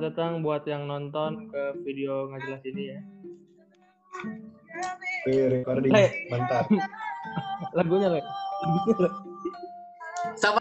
selamat 0.00 0.16
datang 0.16 0.40
buat 0.40 0.64
yang 0.64 0.88
nonton 0.88 1.52
ke 1.52 1.76
video 1.84 2.24
nggak 2.32 2.40
jelas 2.48 2.62
ini 2.64 2.82
ya. 2.88 2.98
Wih, 5.28 5.60
recording. 5.60 5.92
Le. 5.92 6.08
Mantap. 6.32 6.72
Lagunya 7.76 8.08
Le. 8.08 8.24
Lagunya, 8.24 8.96
Le. 8.96 9.10
Sama 10.40 10.56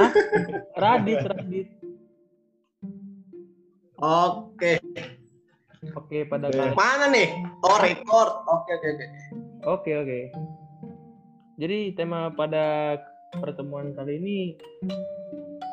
Hah? 0.00 0.10
Radit, 0.80 1.20
Radit. 1.20 1.68
Oke. 4.00 4.80
Oke, 5.92 6.24
pada 6.32 6.48
kali. 6.48 6.72
Mana 6.72 7.12
nih? 7.12 7.28
Oh, 7.60 7.76
record. 7.76 8.40
Oke, 8.48 8.72
oke, 8.72 8.88
oke. 8.88 9.06
Oke, 9.68 9.90
oke. 10.00 10.20
Jadi 11.60 11.92
tema 11.92 12.32
pada 12.32 12.96
pertemuan 13.36 13.92
kali 13.92 14.16
ini 14.16 14.38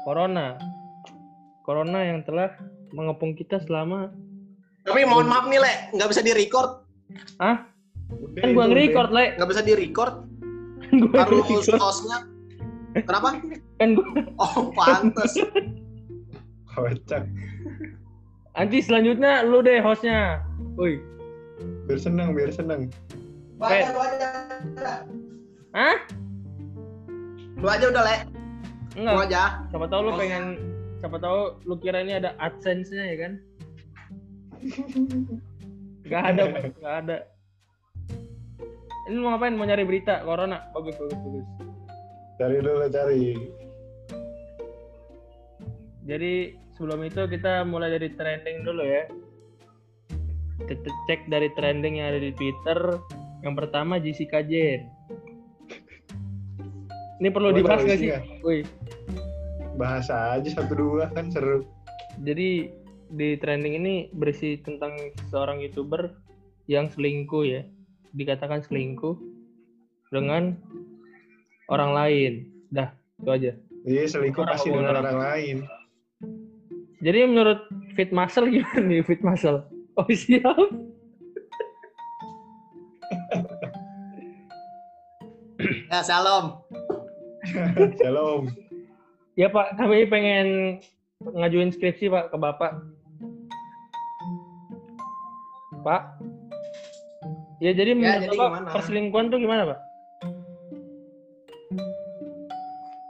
corona. 0.04 0.75
Corona 1.66 2.05
yang 2.05 2.22
telah 2.22 2.54
mengepung 2.92 3.34
kita 3.34 3.58
selama 3.60 4.14
Tapi 4.82 5.02
mohon 5.04 5.26
maaf 5.26 5.50
nih, 5.50 5.58
Le, 5.58 5.73
nggak 5.92 6.08
bisa 6.08 6.22
di-record. 6.22 6.86
ah 7.40 7.66
kan 8.36 8.54
gua 8.54 8.70
nge-record 8.70 9.10
le 9.10 9.34
Nggak 9.34 9.50
bisa 9.50 9.62
di-record. 9.62 10.14
gua 11.02 11.18
Harus 11.20 11.42
nge-record. 11.44 11.82
hostnya. 11.82 12.18
Kenapa? 12.96 13.42
kan 13.76 13.90
gua 13.92 14.06
Oh, 14.38 14.70
pantes. 14.72 15.34
udah. 15.36 15.66
Kocak. 16.68 17.23
nanti 18.54 18.78
selanjutnya 18.80 19.42
lu 19.42 19.59
deh 19.59 19.80
hostnya 19.80 20.45
woi 20.76 21.02
Biar 21.86 21.98
seneng, 21.98 22.32
biar 22.32 22.52
seneng. 22.52 22.92
Lu 23.56 23.64
aja, 23.64 23.90
lu 23.90 24.00
aja. 24.00 24.28
ah 25.73 25.98
Lu 27.56 27.66
aja 27.66 27.86
udah, 27.88 28.04
Le. 28.04 28.18
Lu 28.94 29.00
enggak 29.02 29.26
aja. 29.26 29.44
siapa 29.66 29.86
tahu 29.88 30.02
lu 30.04 30.11
pengen 30.14 30.44
siapa 31.06 31.22
tahu 31.22 31.61
lu 31.70 31.78
kira 31.78 32.02
ini 32.02 32.17
ada 32.17 32.34
adsense-nya 32.42 33.06
ya 33.14 33.17
kan? 33.22 33.34
Gak 36.09 36.23
ada 36.34 36.42
Pak. 36.50 36.64
Gak 36.81 36.95
ada. 37.06 37.17
Ini 39.06 39.22
mau 39.22 39.38
ngapain? 39.38 39.53
Mau 39.53 39.70
nyari 39.70 39.86
berita? 39.86 40.26
Corona. 40.26 40.66
Bagus 40.73 40.98
bagus 40.98 41.14
bagus. 41.22 41.45
Cari 42.42 42.58
dulu, 42.58 42.89
cari. 42.89 43.38
jadi 46.09 46.58
sebelum 46.73 47.06
itu 47.06 47.22
kita 47.30 47.61
mulai 47.70 47.94
dari 47.94 48.09
trending 48.17 48.66
dulu 48.66 48.81
ya. 48.81 49.06
Kita 50.66 50.89
cek 51.06 51.30
dari 51.30 51.53
trending 51.53 52.02
yang 52.02 52.17
ada 52.17 52.22
di 52.26 52.33
Twitter. 52.33 52.98
Yang 53.45 53.53
pertama 53.61 54.02
Jessica 54.02 54.42
Jane. 54.42 54.89
Ini 57.22 57.30
perlu 57.30 57.53
dibahas 57.53 57.86
nggak 57.86 58.00
sih? 58.02 58.09
isinya. 58.09 59.25
Bahasa 59.76 60.40
aja 60.40 60.50
satu 60.52 60.73
dua 60.76 61.12
kan 61.12 61.28
seru. 61.28 61.68
jadi 62.23 62.72
di 63.12 63.30
trending 63.36 63.76
ini 63.76 63.95
berisi 64.16 64.56
tentang 64.64 64.95
seorang 65.28 65.59
youtuber 65.59 66.16
yang 66.66 66.88
selingkuh 66.88 67.44
ya, 67.44 67.62
dikatakan 68.16 68.64
selingkuh 68.64 69.20
dengan 70.09 70.56
orang 71.67 71.92
lain. 71.92 72.34
Dah, 72.72 72.95
itu 73.20 73.30
aja. 73.30 73.52
Iya, 73.84 74.04
selingkuh 74.08 74.42
Orang 74.42 74.52
pasti 74.56 74.67
dengan 74.72 74.86
orang. 74.90 75.04
orang 75.06 75.20
lain. 75.22 75.58
Jadi 77.04 77.20
menurut 77.28 77.60
Fit 77.94 78.10
Muscle 78.10 78.48
gimana 78.50 78.80
nih 78.82 79.04
Fit 79.04 79.22
Muscle? 79.22 79.60
Oh 79.95 80.08
siap. 80.10 80.56
Ya, 85.92 86.00
salam. 86.02 86.60
Shalom. 88.02 88.50
Ya 89.36 89.52
Pak, 89.52 89.75
kami 89.75 90.08
pengen 90.08 90.80
ngajuin 91.19 91.67
skripsi 91.75 92.08
Pak 92.08 92.31
ke 92.31 92.38
Bapak. 92.39 92.72
Pak. 95.83 96.23
Ya 97.60 97.76
jadi 97.76 97.99
menurut 97.99 98.32
jadi 98.32 98.32
Bapak 98.32 98.48
gimana? 98.48 98.71
perselingkuhan 98.71 99.27
tuh 99.27 99.39
gimana 99.43 99.64
Pak? 99.76 99.80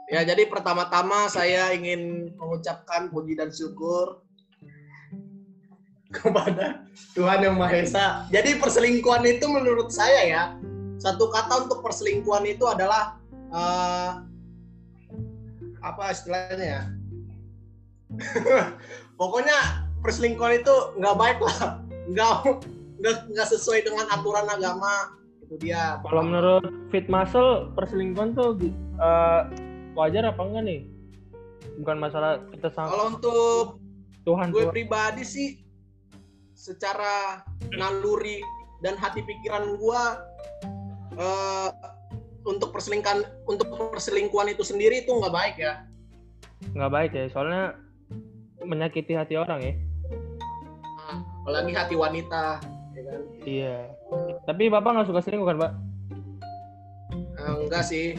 Ya, 0.05 0.23
jadi 0.23 0.47
pertama-tama 0.47 1.27
saya 1.27 1.75
ingin 1.75 2.31
mengucapkan 2.39 3.11
puji 3.11 3.35
dan 3.35 3.51
syukur 3.51 4.23
kepada 6.15 6.87
Tuhan 7.17 7.43
Yang 7.43 7.55
Maha 7.59 7.75
Esa. 7.83 8.05
Jadi 8.31 8.55
perselingkuhan 8.55 9.27
itu 9.27 9.43
menurut 9.49 9.91
saya 9.91 10.21
ya, 10.23 10.43
satu 11.03 11.27
kata 11.27 11.67
untuk 11.67 11.83
perselingkuhan 11.83 12.47
itu 12.47 12.63
adalah 12.63 13.19
eh, 13.51 14.11
apa 15.85 16.09
istilahnya 16.09 16.65
ya? 16.65 16.83
Pokoknya 19.19 19.85
perselingkuhan 20.01 20.65
itu 20.65 20.75
nggak 20.97 21.15
baik 21.17 21.39
lah, 21.41 21.79
nggak 22.09 22.33
nggak 23.01 23.15
nggak 23.31 23.47
sesuai 23.53 23.85
dengan 23.85 24.09
aturan 24.09 24.49
agama. 24.49 25.13
Itu 25.45 25.61
dia. 25.61 26.01
Kalau 26.01 26.23
menurut 26.25 26.65
Fit 26.89 27.05
Muscle 27.05 27.69
perselingkuhan 27.77 28.33
tuh 28.33 28.57
eh, 28.97 29.41
wajar 29.93 30.25
apa 30.25 30.41
enggak 30.41 30.63
nih? 30.65 30.81
Bukan 31.85 31.97
masalah 32.01 32.41
kita 32.49 32.71
sama 32.73 32.89
Kalau 32.89 33.05
untuk 33.19 33.65
Tuhan 34.25 34.49
gue 34.49 34.65
Tuhan. 34.65 34.73
pribadi 34.73 35.23
sih 35.27 35.49
secara 36.55 37.45
naluri 37.75 38.41
dan 38.81 38.97
hati 38.97 39.21
pikiran 39.21 39.75
gue 39.77 40.03
eh, 41.19 41.69
untuk 42.45 42.69
perselingkuhan 42.71 43.25
untuk 43.49 43.67
perselingkuhan 43.91 44.53
itu 44.53 44.61
sendiri 44.61 45.01
itu 45.03 45.11
nggak 45.11 45.33
baik 45.33 45.55
ya 45.57 45.83
nggak 46.71 46.91
baik 46.93 47.11
ya, 47.13 47.25
soalnya 47.29 47.77
menyakiti 48.63 49.13
hati 49.13 49.37
orang 49.37 49.61
ya. 49.61 49.73
apalagi 51.45 51.71
hati 51.77 51.93
wanita 51.93 52.57
ya 52.97 53.01
kan 53.05 53.21
Iya. 53.45 53.77
Tapi 54.49 54.63
Bapak 54.73 54.89
nggak 54.97 55.07
suka 55.13 55.21
selingkuh 55.21 55.45
kan 55.53 55.61
Pak? 55.61 55.71
Eh, 57.13 57.53
enggak 57.61 57.83
sih 57.85 58.17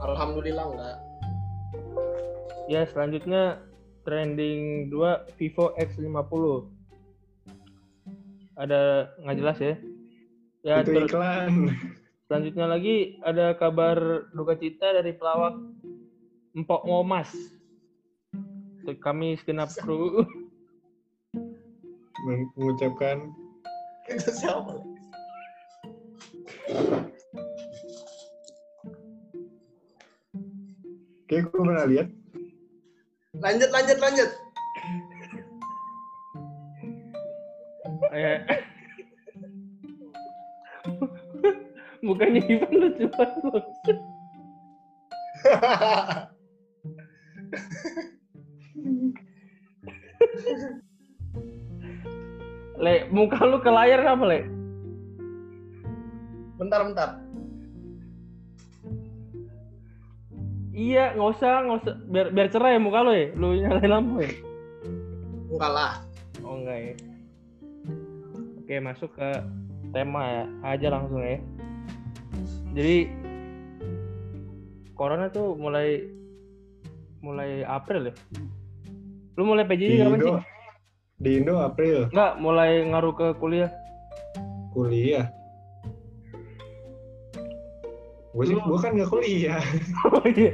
alhamdulillah 0.00 0.64
enggak 0.72 0.96
Ya 2.66 2.82
selanjutnya 2.88 3.62
trending 4.02 4.90
2 4.90 5.38
Vivo 5.38 5.70
X50. 5.78 6.44
Ada 8.58 9.12
nggak 9.22 9.36
jelas 9.38 9.58
ya? 9.62 9.74
Ya 10.66 10.74
itu 10.82 11.06
iklan. 11.06 11.70
Selanjutnya 12.26 12.66
lagi 12.66 13.22
ada 13.22 13.54
kabar 13.54 14.26
duka 14.34 14.58
cita 14.58 14.90
dari 14.90 15.14
pelawak 15.14 15.54
Empok 16.58 16.82
Ngomas. 16.86 17.30
Untuk 18.82 18.98
Kami 19.02 19.38
segenap 19.38 19.70
kru. 19.78 20.26
Mengucapkan 22.26 23.30
itu 24.06 24.30
siapa? 24.30 24.82
Kayak 31.26 31.50
gue 31.50 31.58
pernah 31.58 31.86
lihat. 31.90 32.08
Lanjut 33.42 33.70
lanjut 33.74 33.98
lanjut 33.98 34.45
Bukannya 42.16 42.40
Ivan 42.48 42.72
lucu 42.80 43.04
banget. 43.12 43.64
Le, 52.76 53.04
muka 53.12 53.44
lu 53.44 53.60
ke 53.60 53.68
layar 53.68 54.00
apa, 54.00 54.24
Le? 54.24 54.40
bentar 56.56 56.80
bentar 56.88 57.20
Iya, 60.72 61.12
nggak 61.16 61.30
usah, 61.36 61.54
nggak 61.68 61.78
usah. 61.84 61.94
Biar, 62.08 62.26
biar 62.32 62.48
cerah 62.52 62.72
ya 62.72 62.80
muka 62.80 63.04
lu 63.04 63.12
ya. 63.12 63.28
Lu 63.36 63.56
nyalain 63.56 63.92
lampu 63.92 64.24
ya. 64.24 64.32
enggak 65.52 65.72
lah 65.72 65.92
Oh 66.44 66.60
enggak 66.60 66.78
ya. 66.80 66.94
Oke, 68.60 68.76
masuk 68.80 69.12
ke 69.16 69.28
tema 69.92 70.24
ya. 70.24 70.44
Aja 70.64 70.88
langsung 70.92 71.20
ya. 71.20 71.40
Jadi 72.76 73.08
Corona 74.92 75.32
tuh 75.32 75.56
mulai 75.56 76.04
mulai 77.24 77.64
April 77.64 78.12
ya. 78.12 78.14
Lu 79.40 79.48
mulai 79.48 79.64
di 79.64 79.70
PJJ 79.72 79.92
kapan 80.04 80.20
sih? 80.20 80.28
Indo. 80.28 80.34
Di 81.16 81.30
Indo 81.40 81.54
April 81.64 82.12
Enggak, 82.12 82.32
mulai 82.36 82.84
ngaruh 82.84 83.14
ke 83.16 83.26
kuliah. 83.40 83.72
kuliah. 84.76 85.32
Gue 88.36 88.44
sih, 88.44 88.56
gue 88.60 88.78
kan 88.84 88.92
nggak 88.92 89.08
kuliah. 89.08 89.56
Oh 90.12 90.20
iya. 90.28 90.52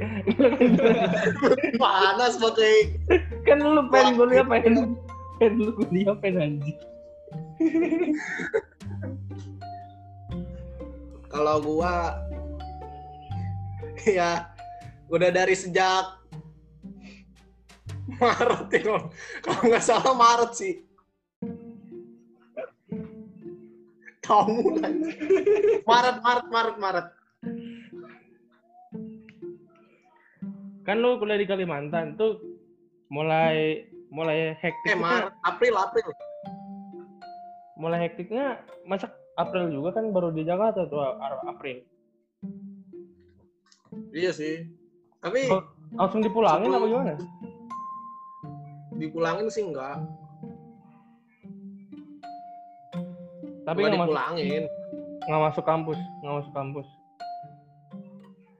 mana 1.75 2.31
sebagai 2.31 2.95
kan 3.43 3.59
lu 3.59 3.83
pengen 3.91 4.15
kuliah 4.15 4.47
pengen 4.47 4.95
pengen 5.35 5.53
lu 5.59 5.71
kuliah 5.75 6.15
pengen 6.23 6.39
anjing. 6.39 6.79
Kalau 11.33 11.57
gua 11.59 12.21
ya 14.05 14.47
udah 15.09 15.29
dari 15.33 15.57
sejak 15.57 16.21
Maret 18.13 18.69
ya 18.69 18.79
kalau 18.79 19.01
kalau 19.41 19.61
nggak 19.65 19.83
salah 19.83 20.13
Maret 20.13 20.51
sih. 20.53 20.73
Kamu 24.23 24.79
lagi. 24.79 25.11
Maret, 25.83 26.17
Maret, 26.23 26.47
Maret, 26.47 26.75
Maret. 26.79 27.07
Kan 30.83 30.99
lu 30.99 31.19
kuliah 31.19 31.35
di 31.35 31.43
Kalimantan 31.43 32.15
tuh 32.15 32.39
mulai 33.11 33.83
mulai 34.07 34.55
hektik 34.55 34.95
Eh, 34.95 34.99
Maret, 34.99 35.33
April, 35.43 35.75
April. 35.75 36.07
mulai 37.75 37.99
hektiknya 38.07 38.61
masa 38.85 39.11
April 39.33 39.73
juga 39.73 39.97
kan 39.97 40.13
baru 40.13 40.29
di 40.29 40.45
Jakarta 40.45 40.85
tuh 40.85 41.01
April. 41.47 41.81
Iya 44.13 44.31
sih. 44.31 44.69
Tapi 45.19 45.49
Oh, 45.49 45.63
Langsung 45.93 46.21
dipulangin 46.21 46.73
apa 46.73 46.85
gimana? 46.85 47.13
dipulangin 48.93 49.45
sih 49.49 49.61
enggak. 49.61 50.01
Tapi 53.63 53.79
Enggak 53.79 53.93
nggak 53.95 54.05
dipulangin. 54.05 54.63
nggak 55.23 55.41
masuk 55.41 55.63
kampus, 55.63 55.99
nggak 56.19 56.35
masuk 56.35 56.53
kampus. 56.53 56.87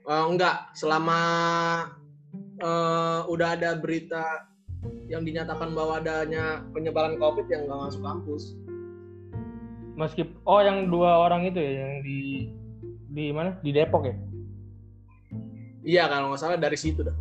Eh, 0.04 0.24
enggak, 0.30 0.58
selama 0.74 1.20
eh, 2.60 3.20
udah 3.28 3.50
ada 3.56 3.76
berita 3.76 4.48
yang 5.08 5.24
dinyatakan 5.24 5.72
bahwa 5.74 6.00
adanya 6.00 6.64
penyebaran 6.72 7.18
COVID 7.18 7.48
yang 7.48 7.68
nggak 7.68 7.82
masuk 7.90 8.02
kampus. 8.02 8.44
Meski 9.94 10.26
oh 10.50 10.62
yang 10.62 10.90
dua 10.90 11.22
orang 11.22 11.46
itu 11.46 11.62
ya 11.62 11.86
yang 11.86 11.94
di 12.02 12.50
di 13.14 13.30
mana? 13.30 13.58
Di 13.62 13.70
Depok 13.70 14.10
ya? 14.10 14.16
Iya, 15.84 16.04
kalau 16.08 16.32
nggak 16.32 16.42
salah 16.42 16.58
dari 16.58 16.78
situ 16.80 17.04
dah. 17.04 17.16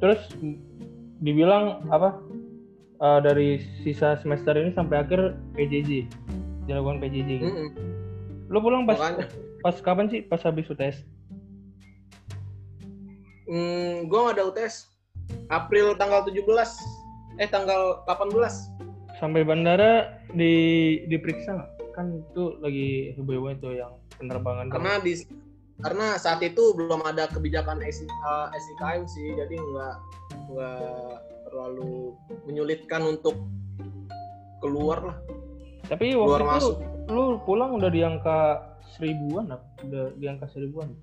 Terus 0.00 0.20
dibilang 1.20 1.84
apa? 1.92 2.16
eh, 3.00 3.20
dari 3.24 3.48
sisa 3.80 4.16
semester 4.20 4.52
ini 4.56 4.70
sampai 4.76 5.00
akhir 5.00 5.34
PJJ 5.56 6.04
dilakukan 6.68 7.00
PJJ. 7.00 7.30
gitu. 7.40 7.48
Mm-mm. 7.48 7.68
Lu 8.52 8.58
pulang 8.60 8.84
pas 8.84 8.98
Makanya, 9.00 9.26
pas 9.64 9.76
kapan 9.80 10.06
sih? 10.12 10.20
Pas 10.22 10.40
habis 10.44 10.68
UTS. 10.68 11.02
hmm, 13.50 14.06
gue 14.06 14.18
nggak 14.18 14.36
ada 14.38 14.44
UTS. 14.46 14.86
April 15.50 15.94
tanggal 15.98 16.22
17, 16.26 16.38
eh 17.42 17.48
tanggal 17.50 18.02
18. 18.06 18.79
Sampai 19.20 19.44
bandara 19.44 20.16
di 20.32 20.52
diperiksa? 21.04 21.68
Kan 21.92 22.24
itu 22.24 22.56
lagi 22.64 23.12
heboh-heboh 23.20 23.52
itu 23.52 23.68
yang 23.76 23.92
penerbangan. 24.16 24.72
Karena 24.72 24.96
di 25.04 25.12
karena 25.80 26.16
saat 26.16 26.40
itu 26.40 26.72
belum 26.72 27.04
ada 27.04 27.28
kebijakan 27.28 27.84
SI, 27.84 28.08
eh, 28.08 28.46
SIKM 28.56 29.04
sih, 29.04 29.28
jadi 29.36 29.56
nggak 29.60 29.94
nggak 30.56 30.80
terlalu 31.48 32.16
menyulitkan 32.48 33.04
untuk 33.04 33.36
keluar 34.64 35.12
lah. 35.12 35.16
Tapi 35.92 36.16
keluar 36.16 36.40
waktu 36.40 36.44
itu 36.48 36.68
masuk. 36.72 36.76
lu 37.12 37.24
pulang 37.44 37.76
udah 37.76 37.90
di 37.92 38.00
angka 38.00 38.40
seribuan 38.96 39.52
apa? 39.52 39.66
Udah 39.84 40.04
di 40.16 40.26
angka 40.28 40.46
seribuan. 40.48 40.96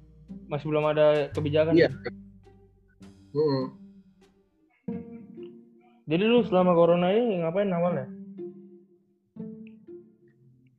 Masih 0.49 0.65
belum 0.73 0.89
ada 0.89 1.29
kebijakan. 1.37 1.77
Iya. 1.77 1.89
ya? 1.93 2.11
Mm-mm. 3.37 3.86
Jadi 6.07 6.23
lu 6.23 6.39
selama 6.47 6.71
corona 6.71 7.11
ini 7.11 7.43
ngapain 7.43 7.67
awalnya? 7.67 8.07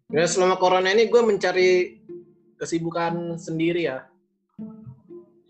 Ya 0.08 0.24
selama 0.24 0.56
corona 0.56 0.88
ini 0.88 1.04
gue 1.12 1.20
mencari 1.20 2.00
kesibukan 2.56 3.36
sendiri 3.36 3.92
ya. 3.92 4.08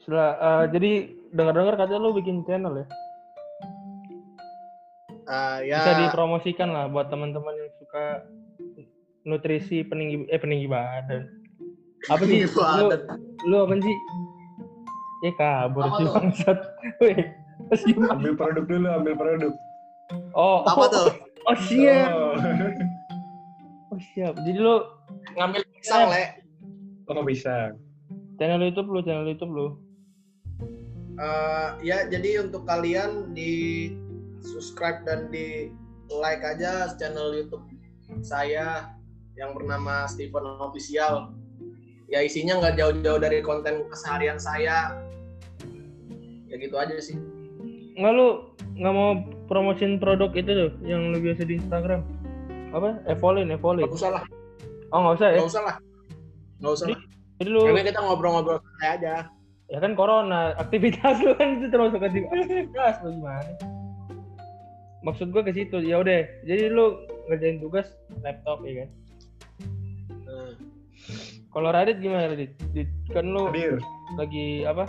Setelah 0.02 0.30
eh, 0.34 0.64
jadi 0.74 0.90
dengar-dengar 1.30 1.78
katanya 1.78 2.10
lu 2.10 2.18
bikin 2.18 2.42
channel 2.42 2.82
ya. 2.82 2.86
Ah, 5.30 5.62
ya 5.62 5.78
Bisa 5.78 5.92
dipromosikan 6.10 6.74
lah 6.74 6.90
buat 6.90 7.06
teman-teman 7.06 7.54
yang 7.54 7.70
suka 7.78 8.26
nutrisi 9.22 9.86
peninggi 9.86 10.26
eh 10.26 10.40
peninggi 10.42 10.66
badan. 10.66 11.22
Apa 12.10 12.26
sih? 12.26 12.50
Lu, 12.50 12.86
lu 13.46 13.56
apa 13.62 13.74
sih? 13.78 13.96
Ya 15.22 15.32
kabur 15.38 15.86
sih 16.02 16.06
bangsat. 16.10 16.58
Weh, 17.04 17.30
Ambil 18.10 18.34
produk 18.34 18.64
dulu, 18.66 18.88
ambil 18.90 19.14
produk. 19.14 19.52
Oh, 20.32 20.64
apa 20.64 20.84
oh, 20.84 20.88
tuh? 20.88 21.08
Oh, 21.48 21.56
siap. 21.68 22.08
Oh, 22.12 22.34
Oh, 23.88 24.00
siap. 24.12 24.36
Jadi 24.44 24.58
lu 24.60 24.84
Ngambil 25.34 25.62
pisang, 25.74 26.12
Le. 26.12 26.24
oh 27.08 27.24
bisa. 27.24 27.72
channel 28.38 28.60
YouTube 28.62 28.88
lu, 28.92 29.00
channel 29.02 29.26
YouTube 29.26 29.52
lu. 29.52 29.68
Eh, 31.18 31.68
ya 31.82 32.06
jadi 32.06 32.46
untuk 32.46 32.62
kalian 32.68 33.34
di 33.34 33.90
subscribe 34.38 35.02
dan 35.02 35.26
di 35.34 35.74
like 36.06 36.46
aja 36.46 36.94
channel 36.94 37.34
YouTube 37.34 37.66
saya 38.22 38.94
yang 39.34 39.50
bernama 39.58 40.06
Steven 40.06 40.62
Official. 40.62 41.34
Ya 42.06 42.22
isinya 42.22 42.62
nggak 42.62 42.78
jauh-jauh 42.78 43.18
dari 43.18 43.42
konten 43.42 43.90
keseharian 43.90 44.38
saya. 44.38 44.94
Ya 46.46 46.54
gitu 46.54 46.78
aja 46.78 46.94
sih. 47.02 47.18
Nggak 47.98 48.12
lu 48.14 48.28
nggak 48.78 48.94
mau 48.94 49.18
promosin 49.48 49.96
produk 49.96 50.30
itu 50.32 50.46
tuh 50.48 50.70
yang 50.84 51.10
lu 51.10 51.18
biasa 51.18 51.42
di 51.42 51.56
Instagram? 51.56 52.04
Apa? 52.70 53.00
Evolin, 53.06 53.48
Evolin. 53.48 53.84
Nggak 53.84 53.96
usah 53.96 54.12
lah, 54.12 54.24
Oh, 54.88 54.98
nggak 55.02 55.16
usah 55.16 55.26
ya? 55.26 55.36
nggak 55.36 55.50
usah 55.50 55.62
lah, 55.64 55.76
nggak 56.58 56.72
usah 56.72 56.86
lah. 56.86 57.00
Jadi 57.38 57.48
lu 57.48 57.60
Karena 57.62 57.84
kita 57.86 58.00
ngobrol-ngobrol 58.02 58.58
santai 58.58 58.88
aja. 58.94 59.14
ya 59.66 59.78
kan 59.78 59.92
corona, 59.92 60.40
aktivitas 60.56 61.16
lu 61.20 61.32
kan 61.34 61.48
itu 61.56 61.66
termasuk 61.68 62.00
aktivitas 62.00 62.94
lu 63.02 63.14
gimana? 63.14 63.52
Maksud 64.98 65.30
gua 65.30 65.40
ke 65.40 65.52
situ. 65.52 65.78
Ya 65.78 65.96
udah, 65.96 66.26
jadi 66.42 66.68
lu 66.68 66.98
ngerjain 67.26 67.58
tugas 67.58 67.86
laptop 68.20 68.60
ya 68.62 68.82
kan. 68.82 68.88
Nah, 70.24 70.52
Kalau 71.48 71.70
Radit 71.70 71.96
gimana 71.98 72.28
Radit? 72.28 72.52
Di- 72.70 72.90
Kan 73.08 73.30
lu 73.30 73.46
Hadir. 73.46 73.78
lagi 74.14 74.64
apa? 74.64 74.84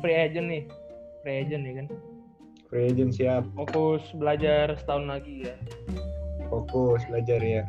Free 0.00 0.16
agent 0.16 0.46
nih. 0.46 0.62
Free 1.20 1.36
agent 1.38 1.62
ya 1.62 1.72
kan. 1.76 1.86
Free 2.68 2.84
agent 2.86 3.12
siap. 3.12 3.48
Fokus 3.56 4.04
belajar 4.12 4.76
setahun 4.76 5.08
lagi 5.08 5.48
ya. 5.48 5.54
Fokus 6.46 7.00
belajar 7.08 7.40
ya. 7.40 7.62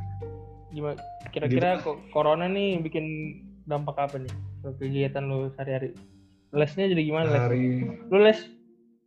Gimana? 0.69 1.00
Kira-kira 1.31 1.80
kok 1.80 2.04
corona 2.12 2.46
nih 2.46 2.80
bikin 2.80 3.06
dampak 3.63 3.96
apa 3.96 4.19
nih 4.19 4.34
ke 4.60 4.69
kegiatan 4.78 5.24
lu 5.24 5.50
sehari-hari? 5.56 5.96
Lesnya 6.51 6.90
jadi 6.90 7.04
gimana 7.06 7.30
les? 7.30 7.40
Hari 7.40 7.66
Lu 8.09 8.18
les 8.19 8.40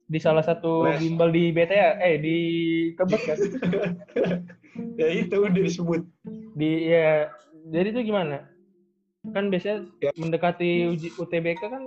di 0.06 0.18
salah 0.18 0.40
satu 0.40 0.84
Les. 0.86 0.98
bimbel 0.98 1.28
di 1.28 1.50
BTA, 1.50 1.98
eh 1.98 2.16
di 2.16 2.36
Tebet 2.94 3.20
kan? 3.22 3.38
ya 5.00 5.08
itu 5.08 5.36
udah 5.36 5.60
disebut. 5.60 6.00
Di 6.54 6.70
ya 6.88 7.28
jadi 7.68 7.90
itu 7.90 8.00
gimana? 8.06 8.48
Kan 9.30 9.48
biasanya 9.48 9.86
Ya. 10.00 10.10
mendekati 10.14 10.88
uji 10.88 11.08
UTBK 11.14 11.62
kan 11.62 11.84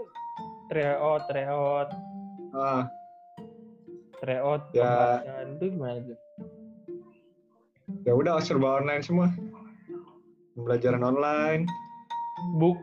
tryout, 0.67 1.25
tryout, 1.27 1.89
Ah, 2.51 2.87
tryout, 4.17 4.61
Ya. 4.71 5.19
itu 5.45 5.65
gimana 5.69 5.99
tuh? 6.01 6.17
ya 8.01 8.11
udah 8.11 8.37
serba 8.39 8.79
online 8.79 9.01
semua. 9.01 9.29
Pembelajaran 10.53 11.03
online. 11.03 11.63
Buk 12.55 12.77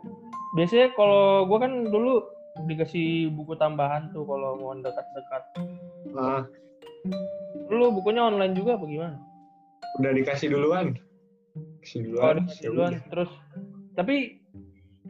biasanya 0.53 0.93
kalau 0.93 1.43
gua 1.45 1.59
kan 1.61 1.85
dulu 1.85 2.23
dikasih 2.65 3.33
buku 3.33 3.57
tambahan 3.57 4.13
tuh 4.13 4.23
kalau 4.23 4.57
mau 4.57 4.75
dekat-dekat. 4.75 5.43
Ah, 6.13 6.45
Lu 7.67 7.89
bukunya 7.91 8.23
online 8.23 8.53
juga 8.53 8.77
apa 8.77 8.85
gimana? 8.85 9.17
udah 9.99 10.13
dikasih 10.13 10.49
duluan. 10.49 10.97
Kasih 11.81 12.01
Oh, 12.01 12.05
duluan. 12.07 12.35
dikasih 12.39 12.61
ya 12.61 12.69
duluan. 12.69 12.93
udah. 12.93 13.03
Terus 13.09 13.31
tapi 13.93 14.17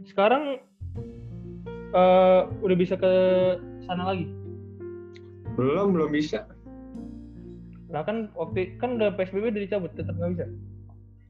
sekarang 0.04 0.42
eh 1.92 2.40
udah 2.58 2.76
bisa 2.76 2.94
ke 2.96 3.12
sana 3.84 4.08
lagi. 4.08 4.24
Belum, 5.56 5.92
belum 5.92 6.10
bisa. 6.12 6.48
Lah 7.92 8.02
kan 8.08 8.32
waktu 8.32 8.80
kan 8.80 8.96
udah 8.96 9.12
PSBB 9.12 9.52
udah 9.52 9.62
dicabut, 9.68 9.92
tetap 9.92 10.16
nggak 10.16 10.32
bisa. 10.32 10.46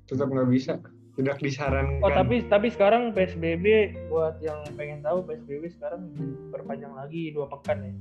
Tetap 0.07 0.29
nggak 0.31 0.49
bisa. 0.51 0.73
Tidak 1.13 1.37
disarankan. 1.45 2.01
Oh 2.01 2.09
tapi 2.09 2.47
tapi 2.49 2.73
sekarang 2.73 3.13
PSBB 3.13 3.93
buat 4.09 4.41
yang 4.41 4.65
pengen 4.79 5.05
tahu 5.05 5.27
PSBB 5.29 5.69
sekarang 5.77 6.09
diperpanjang 6.17 6.95
lagi 6.97 7.35
dua 7.37 7.51
pekan 7.53 7.85
ya. 7.85 7.93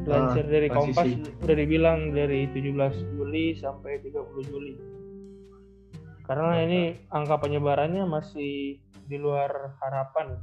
Dilansir 0.00 0.46
dari 0.46 0.68
masih 0.70 0.76
Kompas 0.80 1.06
sih. 1.12 1.16
udah 1.44 1.56
dibilang 1.60 1.98
dari 2.16 2.48
17 2.56 3.20
Juli 3.20 3.52
sampai 3.58 4.00
30 4.00 4.48
Juli. 4.48 4.74
Karena 6.24 6.62
ini 6.62 6.94
angka 7.12 7.36
penyebarannya 7.42 8.06
masih 8.08 8.80
di 8.80 9.16
luar 9.18 9.76
harapan. 9.82 10.40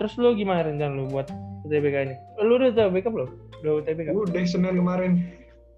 Terus 0.00 0.14
lu 0.16 0.32
gimana 0.38 0.64
rencana 0.64 0.96
lu 0.96 1.10
buat 1.10 1.28
UTBK 1.64 1.96
ini? 2.06 2.14
Lu 2.40 2.56
udah 2.56 2.68
UTBK 2.70 3.06
belum? 3.08 3.30
Udah 3.60 3.72
UTBK? 3.80 4.08
Udah 4.12 4.42
Senin 4.44 4.76
kemarin. 4.76 5.12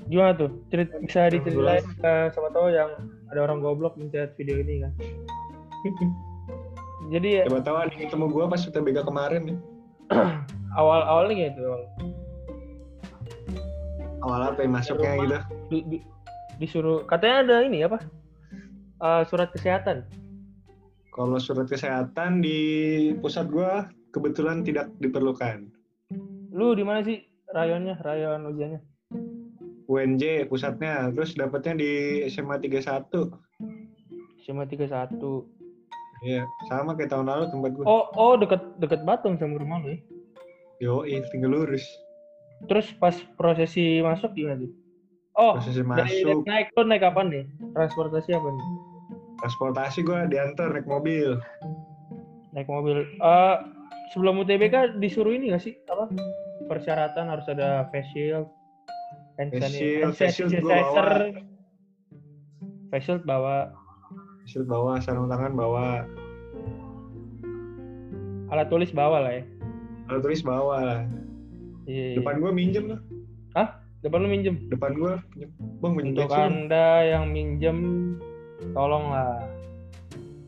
Gimana 0.06 0.36
tuh? 0.36 0.50
Cerit 0.68 0.92
bisa 1.00 1.32
diceritain 1.32 1.86
ke 1.98 2.12
sama 2.30 2.52
tahu 2.52 2.68
yang 2.68 2.90
ada 3.32 3.40
orang 3.42 3.64
goblok 3.64 3.96
mencet 3.96 4.36
video 4.36 4.60
ini 4.60 4.84
kan. 4.84 4.92
Jadi 7.14 7.28
ya, 7.38 7.42
Coba 7.46 7.62
tahu 7.62 7.76
ada 7.78 7.92
yang 7.94 8.10
ketemu 8.10 8.26
gua 8.28 8.44
pas 8.46 8.60
UTBK 8.60 8.98
kemarin 9.06 9.42
nih. 9.46 9.58
awal-awalnya 10.78 11.50
gitu 11.50 11.60
Bang. 11.64 11.84
Awal 14.22 14.40
apa 14.52 14.58
yang 14.60 14.72
masuknya 14.74 15.10
Rumah. 15.14 15.22
gitu? 15.22 15.38
Di, 15.70 15.78
di- 15.86 16.04
disuruh 16.56 17.04
katanya 17.04 17.36
ada 17.44 17.56
ini 17.62 17.84
apa 17.84 18.00
Eh, 18.96 19.22
surat 19.28 19.52
kesehatan 19.52 20.08
Kalau 21.12 21.36
surat 21.36 21.68
kesehatan 21.68 22.40
di 22.40 22.58
pusat 23.20 23.48
gua 23.48 23.88
kebetulan 24.12 24.64
tidak 24.64 24.88
diperlukan. 24.98 25.68
Lu 26.56 26.72
di 26.72 26.80
mana 26.82 27.04
sih? 27.04 27.20
Rayonnya 27.46 28.00
rayon 28.00 28.48
ujiannya? 28.48 28.80
UNJ 29.86 30.50
pusatnya, 30.50 31.14
terus 31.14 31.36
dapatnya 31.38 31.78
di 31.78 31.90
SMA 32.26 32.58
31. 32.58 33.06
SMA 34.42 34.64
31 34.66 35.46
Iya, 36.24 36.42
sama 36.66 36.96
kayak 36.96 37.12
tahun 37.12 37.28
lalu 37.28 37.44
tempat 37.52 37.70
gua. 37.76 37.84
oh 37.84 38.04
oh 38.16 38.34
deket 38.34 38.58
deket 38.80 39.04
Batung 39.04 39.36
sama 39.36 39.60
rumah 39.60 39.78
lu 39.78 39.94
ya? 39.94 39.98
Yo, 40.80 40.94
tinggal 41.30 41.52
lurus. 41.52 41.84
terus 42.66 42.88
pas 42.96 43.12
prosesi 43.36 44.00
masuk 44.00 44.32
gimana 44.32 44.64
tuh? 44.64 44.72
Oh 45.36 45.60
Prosesi 45.60 45.84
dari 45.84 46.24
masuk, 46.24 46.40
naik 46.48 46.72
lu 46.72 46.82
naik 46.88 47.04
kapan 47.04 47.26
nih? 47.28 47.44
Transportasi 47.76 48.32
apa 48.32 48.48
nih? 48.48 48.66
Transportasi 49.38 49.98
gua 50.02 50.24
diantar 50.24 50.72
naik 50.72 50.88
mobil. 50.88 51.36
naik 52.56 52.64
mobil. 52.66 53.04
Eh 53.04 53.56
sebelum 54.12 54.40
UTBK 54.40 54.96
disuruh 54.98 55.32
ini 55.32 55.52
nggak 55.52 55.62
sih 55.62 55.74
apa 55.86 56.08
persyaratan 56.66 57.26
harus 57.28 57.46
ada 57.46 57.86
face 57.92 58.08
shield 58.14 58.48
hand 59.36 59.52
Face 59.52 59.62
sanitizer, 59.68 59.76
shield, 59.76 60.14
face 62.88 63.04
shield 63.04 63.22
bawa. 63.28 63.70
face 64.42 64.48
shield 64.48 64.66
bawa 64.70 64.92
sarung 65.02 65.26
tangan 65.28 65.52
bawa, 65.52 66.06
alat 68.48 68.66
tulis 68.70 68.90
bawa 68.94 69.18
lah 69.26 69.32
ya 69.36 69.44
alat 70.06 70.20
tulis 70.22 70.40
bawa 70.40 70.74
lah. 70.80 71.00
iya, 71.84 72.14
iya. 72.14 72.16
Depan 72.22 72.38
gua 72.38 72.50
minjem 72.54 72.84
lah, 73.52 73.68
depan 74.00 74.22
lu 74.22 74.28
minjem 74.30 74.54
depan 74.70 74.92
gua. 74.94 75.18
minjem. 75.34 75.50
Bang 75.82 75.92
minjem 75.98 76.14
untuk 76.14 76.30
bensin. 76.30 76.46
anda 76.46 76.86
yang 77.04 77.24
minjem 77.34 77.78
tolonglah 78.72 79.44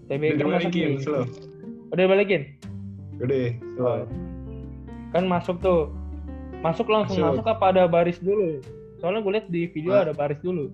Udah 0.08 0.16
TBK 0.16 0.40
dibalikin, 0.40 0.88
nih 0.96 1.04
slow. 1.04 1.24
udah 1.92 2.04
balikin 2.08 2.42
Gede, 3.18 3.58
slow. 3.74 4.06
kan 5.08 5.24
masuk 5.24 5.58
tuh 5.58 5.90
masuk 6.60 6.86
langsung 6.86 7.18
Masuk. 7.18 7.40
masuk, 7.40 7.46
apa 7.48 7.64
ada 7.70 7.84
baris 7.84 8.18
dulu 8.18 8.60
soalnya 8.96 9.20
gue 9.20 9.32
lihat 9.32 9.46
di 9.48 9.62
video 9.66 9.92
Hah? 9.92 10.04
ada 10.04 10.12
baris 10.12 10.38
dulu 10.38 10.70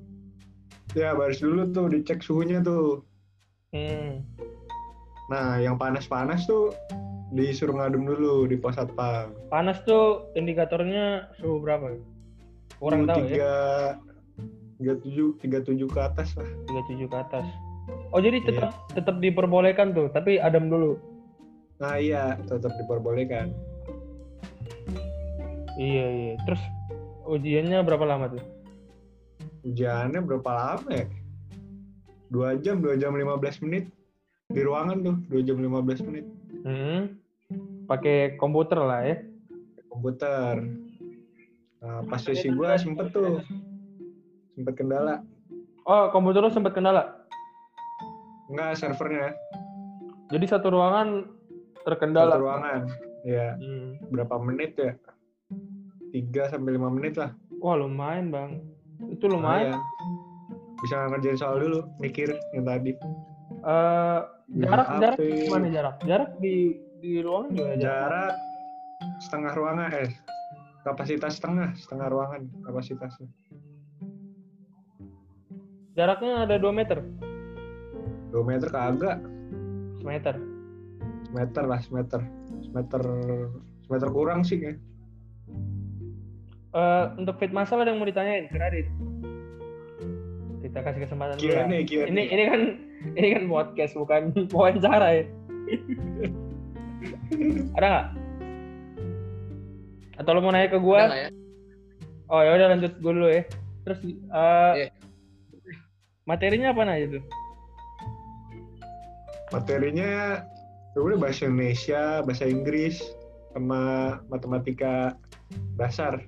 Ya, 0.92 1.10
baris 1.10 1.42
dulu 1.42 1.66
tuh, 1.68 1.90
dicek 1.90 2.22
suhunya 2.22 2.62
tuh. 2.62 3.02
hmm. 3.70 4.22
Nah, 5.26 5.58
yang 5.58 5.74
panas-panas 5.74 6.44
tuh 6.44 6.70
disuruh 7.30 7.74
ngadem 7.74 8.04
dulu 8.04 8.44
di 8.44 8.54
pos 8.54 8.76
satpam. 8.76 9.34
panas 9.48 9.82
tuh 9.82 10.30
indikatornya 10.34 11.26
suhu 11.34 11.58
berapa 11.58 11.98
kurang 12.76 13.08
tahu 13.08 13.18
ya 13.20 13.26
tiga, 13.26 13.54
tiga 14.76 14.92
tujuh, 15.00 15.28
tiga 15.40 15.58
tujuh 15.60 15.88
ke 15.88 15.98
atas 15.98 16.30
lah. 16.34 16.46
37 16.68 17.06
ke 17.06 17.16
atas 17.16 17.46
oh 18.10 18.20
jadi 18.20 18.38
tetap 18.40 18.70
tetap 18.92 19.18
diperbolehkan 19.18 19.90
tuh 19.90 20.06
tapi 20.08 20.38
adem 20.38 20.68
dulu 20.68 20.94
Nah 21.78 21.98
iya, 21.98 22.38
tetap 22.44 22.70
diperbolehkan. 22.76 23.50
iya 25.74 26.06
iya 26.06 26.34
terus 26.46 26.62
ujiannya 27.26 27.82
berapa 27.82 28.06
lama 28.06 28.30
tuh 28.30 28.44
Ujiannya 29.64 30.20
berapa 30.22 30.46
lama 30.46 30.86
ya? 30.92 31.06
Dua 32.30 32.54
jam, 32.60 32.78
dua 32.78 32.94
jam 32.94 33.10
15 33.10 33.64
menit. 33.64 33.88
Di 34.52 34.60
ruangan 34.60 35.00
tuh, 35.00 35.16
dua 35.26 35.40
jam 35.40 35.56
15 35.56 36.04
menit. 36.06 36.24
hmm. 36.62 37.00
pakai 37.84 38.36
komputer 38.36 38.76
lah 38.78 39.02
ya 39.02 39.16
Komputer. 39.88 40.62
Nah, 41.80 42.00
pas 42.06 42.16
sesi 42.18 42.48
gua 42.48 42.76
sempet 42.76 43.10
tuh, 43.10 43.40
sempet 44.54 44.74
kendala. 44.74 45.20
oh 45.84 46.08
komputer 46.08 46.40
lu 46.40 46.48
sempat 46.48 46.72
kendala 46.72 47.24
Enggak, 48.46 48.76
servernya. 48.76 49.32
jadi 50.28 50.44
satu 50.48 50.72
ruangan 50.72 51.28
Satu 51.84 51.92
terkendala 51.92 52.40
ruangan. 52.40 52.88
Ya, 53.24 53.56
Hmm. 53.56 54.00
berapa 54.08 54.36
menit 54.38 54.72
ya? 54.74 54.96
3 56.10 56.48
sampai 56.48 56.72
5 56.72 56.88
menit 56.88 57.14
lah. 57.14 57.36
wah 57.56 57.74
lumayan 57.74 58.28
bang 58.28 58.60
itu 59.06 59.24
lumayan 59.24 59.76
Bisa 60.78 61.08
ngerjain 61.08 61.32
soal 61.34 61.56
dulu, 61.58 61.80
mikir 61.96 62.28
yang 62.52 62.62
tadi. 62.62 62.92
Eh, 62.92 64.20
jarak 64.58 64.86
Main 64.86 65.00
jarak 65.00 65.16
HP. 65.16 65.24
gimana 65.42 65.66
jarak 65.68 65.96
jarak 66.02 66.30
di 66.38 66.76
di 66.98 67.20
ruangan 67.20 67.50
juga 67.50 67.72
jarak 67.72 67.80
Jarak 67.80 68.34
setengah 69.18 69.52
ruangan 69.54 69.88
eh 69.94 70.10
kapasitas 70.82 71.32
setengah, 71.34 71.68
setengah 71.74 72.08
ruangan 72.08 72.42
kapasitasnya. 72.62 73.28
jaraknya 75.94 76.44
ada 76.44 76.56
2 76.56 76.68
meter 76.70 77.00
2 78.28 78.42
meter 78.42 78.68
kagak, 78.68 79.18
semeter 79.96 80.36
meter 81.34 81.66
lah, 81.66 81.82
semeter. 81.82 82.22
Semeter 82.62 83.02
semeter 83.84 84.08
kurang 84.14 84.46
sih 84.46 84.62
ya. 84.62 84.72
Eh, 86.74 87.04
untuk 87.18 87.38
fit 87.38 87.50
masal 87.54 87.82
ada 87.82 87.90
yang 87.94 88.02
mau 88.02 88.08
ditanyain 88.08 88.50
ke 88.50 88.58
Radit 88.58 88.88
kita 90.64 90.80
kasih 90.80 91.00
kesempatan 91.06 91.36
dulu 91.38 91.52
lah. 91.54 91.66
Q&A, 91.70 91.80
Q&A. 91.86 92.04
ini 92.10 92.22
ini 92.34 92.42
kan 92.50 92.60
ini 93.14 93.28
kan 93.36 93.42
podcast 93.46 93.92
bukan 93.94 94.32
wawancara 94.56 95.22
ya 95.22 95.24
ada 97.78 97.86
nggak 97.86 98.06
atau 100.18 100.30
lo 100.34 100.40
mau 100.42 100.50
nanya 100.50 100.72
ke 100.72 100.78
gua 100.82 101.00
ya? 101.14 101.28
oh 102.26 102.40
ya 102.42 102.50
udah 102.58 102.66
lanjut 102.74 102.92
gue 102.96 103.12
dulu 103.12 103.28
ya 103.30 103.42
terus 103.86 104.00
eh, 104.02 104.72
Iya. 104.82 104.88
materinya 106.26 106.74
apa 106.74 106.82
aja 106.90 107.06
tuh 107.20 107.24
Materinya 109.52 110.02
ya 110.02 110.26
udah 111.02 111.18
bahasa 111.18 111.50
Indonesia, 111.50 112.22
bahasa 112.22 112.44
Inggris, 112.46 113.02
sama 113.54 113.82
matematika 114.30 115.18
dasar. 115.78 116.22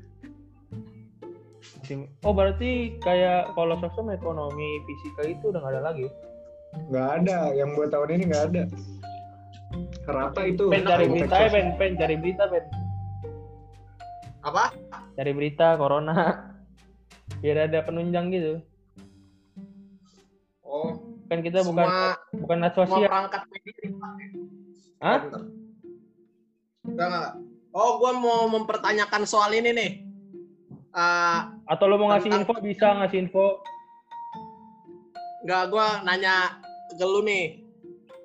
oh 2.26 2.34
berarti 2.34 2.98
kayak 2.98 3.54
kalau 3.54 3.78
sosum 3.78 4.10
ekonomi 4.10 4.82
fisika 4.90 5.22
itu 5.30 5.54
udah 5.54 5.62
nggak 5.62 5.74
ada 5.78 5.82
lagi 5.94 6.06
Nggak 6.90 7.08
ada, 7.22 7.38
yang 7.54 7.72
buat 7.78 7.94
tahun 7.94 8.10
ini 8.18 8.24
nggak 8.28 8.44
ada. 8.52 8.62
Rata 10.06 10.42
itu. 10.46 10.70
pen 10.70 10.86
cari 10.86 11.06
berita 11.10 11.36
ya 11.36 11.48
pen 11.50 11.66
pen 11.78 11.92
cari 11.98 12.14
berita 12.18 12.44
pen 12.46 12.64
Apa? 14.46 14.70
cari 15.18 15.32
berita 15.34 15.74
corona 15.74 16.14
biar 17.42 17.66
ada 17.66 17.82
penunjang 17.82 18.30
gitu 18.30 18.62
kan 21.26 21.38
kita 21.42 21.58
bukan 21.66 21.86
semua 21.86 22.14
bukan 22.32 22.56
net 22.62 22.72
semua 22.74 22.86
sosial 22.86 23.10
perangkat 23.10 23.42
media 23.50 23.72
dipakai. 23.82 24.26
Hah? 25.02 25.18
Bentar. 25.20 25.42
Enggak, 26.86 27.06
enggak. 27.10 27.32
Oh, 27.76 27.90
gua 28.00 28.10
mau 28.16 28.40
mempertanyakan 28.48 29.22
soal 29.28 29.50
ini 29.52 29.70
nih. 29.74 29.90
Ah, 30.96 31.52
atau 31.68 31.84
lo 31.90 32.00
mau 32.00 32.08
ngasih 32.14 32.32
info 32.32 32.56
bisa 32.64 32.88
ngasih 33.04 33.28
info 33.28 33.60
Enggak, 35.44 35.64
gua 35.68 35.86
nanya 36.02 36.56
ke 36.94 37.04
lu 37.04 37.20
nih. 37.22 37.62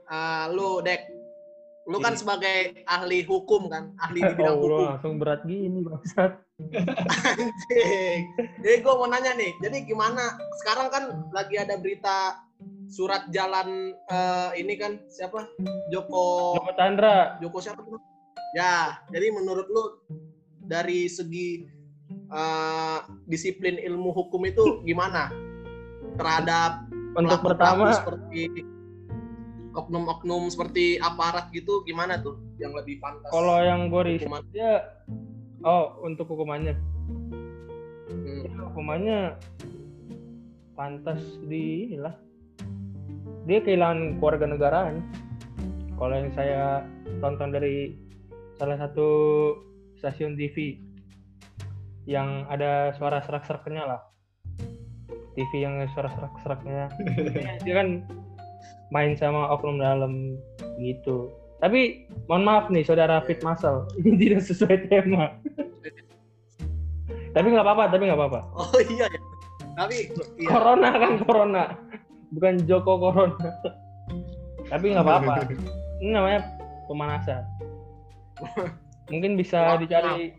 Ah, 0.07 0.47
lu, 0.47 0.79
Dek. 0.79 1.11
Lu 1.89 1.97
kan 1.97 2.13
Iya. 2.13 2.19
sebagai 2.21 2.57
ahli 2.85 3.25
hukum 3.25 3.65
kan, 3.65 3.91
ahli 3.97 4.21
di 4.21 4.31
bidang 4.37 4.53
oh, 4.53 4.61
hukum. 4.63 4.85
langsung 4.85 5.13
berat 5.17 5.41
gini 5.49 5.81
bangsat 5.81 6.37
Anjing. 6.61 8.21
Jadi 8.61 8.75
gue 8.85 8.93
mau 8.93 9.09
nanya 9.09 9.33
nih, 9.33 9.57
jadi 9.57 9.81
gimana? 9.81 10.37
Sekarang 10.61 10.93
kan 10.93 11.03
lagi 11.33 11.57
ada 11.57 11.73
berita 11.81 12.37
surat 12.91 13.27
jalan 13.31 13.95
eh, 14.09 14.49
ini 14.59 14.73
kan 14.75 14.99
siapa? 15.07 15.47
Joko 15.89 16.55
Joko 16.59 16.71
Chandra 16.75 17.39
Joko 17.39 17.57
siapa 17.63 17.81
tuh? 17.83 18.01
Ya, 18.51 18.99
jadi 19.07 19.31
menurut 19.31 19.67
lu 19.71 19.83
dari 20.59 21.07
segi 21.07 21.65
eh, 22.11 22.99
disiplin 23.27 23.79
ilmu 23.79 24.11
hukum 24.11 24.43
itu 24.47 24.83
gimana 24.83 25.31
terhadap 26.19 26.85
untuk 27.15 27.39
pertama 27.43 27.91
seperti 27.95 28.67
oknum-oknum 29.71 30.51
seperti 30.51 30.99
aparat 30.99 31.47
gitu 31.55 31.87
gimana 31.87 32.19
tuh 32.19 32.35
yang 32.59 32.75
lebih 32.75 32.99
pantas? 32.99 33.31
kalau 33.31 33.55
yang 33.63 33.87
gue 33.87 34.03
riset 34.03 34.27
dia 34.51 34.83
oh 35.63 35.95
untuk 36.03 36.27
hukumannya 36.27 36.75
Hmm. 38.11 38.43
Ya, 38.43 38.51
hukumannya 38.67 39.19
pantas 40.75 41.21
di 41.47 41.87
inilah 41.87 42.15
dia 43.45 43.59
kehilangan 43.61 44.21
keluarga 44.21 44.45
negaraan 44.45 45.01
kalau 45.97 46.13
yang 46.17 46.29
saya 46.33 46.85
tonton 47.21 47.53
dari 47.53 47.97
salah 48.57 48.77
satu 48.77 49.09
stasiun 49.97 50.37
TV 50.37 50.77
yang 52.09 52.45
ada 52.49 52.93
suara 52.97 53.21
serak-seraknya 53.21 53.85
lah 53.85 54.01
TV 55.37 55.65
yang 55.65 55.81
suara 55.93 56.09
serak-seraknya 56.09 56.89
dia 57.65 57.73
kan 57.73 58.01
main 58.91 59.15
sama 59.15 59.47
oknum 59.55 59.79
dalam 59.79 60.35
gitu 60.77 61.31
Tapi 61.61 62.09
mohon 62.25 62.41
maaf 62.41 62.73
nih 62.73 62.81
saudara 62.81 63.21
Fit 63.21 63.37
Masal, 63.45 63.85
ini 64.01 64.17
tidak 64.17 64.41
sesuai 64.49 64.89
tema. 64.89 65.37
tapi 67.37 67.47
nggak 67.53 67.61
apa-apa, 67.63 67.93
tapi 67.93 68.09
nggak 68.09 68.17
apa-apa. 68.17 68.39
Oh 68.57 68.81
iya 68.81 69.05
ya. 69.05 69.21
Tapi 69.77 70.09
iya. 70.41 70.49
Corona 70.49 70.89
kan 70.97 71.11
corona, 71.21 71.63
bukan 72.31 72.63
Joko 72.65 72.97
Corona. 72.97 73.35
tapi 74.67 74.95
nggak 74.95 75.03
apa-apa. 75.03 75.33
Ini 76.01 76.11
namanya 76.15 76.39
pemanasan. 76.87 77.43
Mungkin 79.11 79.35
bisa 79.35 79.75
dicari 79.77 80.33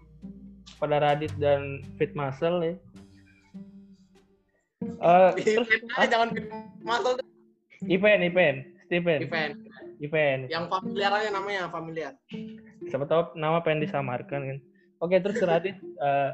pada 0.81 0.99
Radit 0.99 1.31
dan 1.39 1.85
Fit 2.01 2.17
Muscle 2.17 2.59
ya. 2.65 2.75
Eh, 4.83 5.31
terus 5.39 5.69
Eh, 5.71 6.07
jangan 6.11 6.35
masuk 6.83 7.23
event, 7.87 8.21
event, 8.27 8.57
Stephen, 8.87 9.21
event. 9.23 9.55
event. 10.03 10.41
Yang 10.51 10.65
familiar 10.67 11.11
aja 11.15 11.31
namanya 11.31 11.71
familiar. 11.71 12.13
Siapa 12.91 13.07
tahu 13.07 13.39
nama 13.39 13.63
pengen 13.63 13.87
disamarkan 13.87 14.41
kan. 14.43 14.59
Oke, 14.99 15.19
terus 15.23 15.39
Radit, 15.43 15.79
eh, 15.79 16.31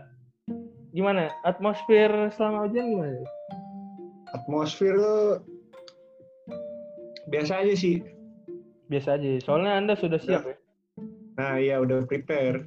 gimana? 0.92 1.28
Atmosfer 1.44 2.32
selama 2.32 2.68
ujian 2.68 2.88
gimana? 2.88 3.20
Atmosfer 4.32 4.92
tuh 4.94 5.40
biasa 7.28 7.64
aja 7.64 7.74
sih. 7.74 8.00
Biasa 8.88 9.16
aja. 9.16 9.28
Soalnya 9.40 9.76
Anda 9.76 9.94
sudah 9.94 10.16
siap 10.16 10.44
ya. 10.44 10.56
Nah 11.36 11.56
iya 11.56 11.78
udah 11.78 12.04
prepare. 12.04 12.64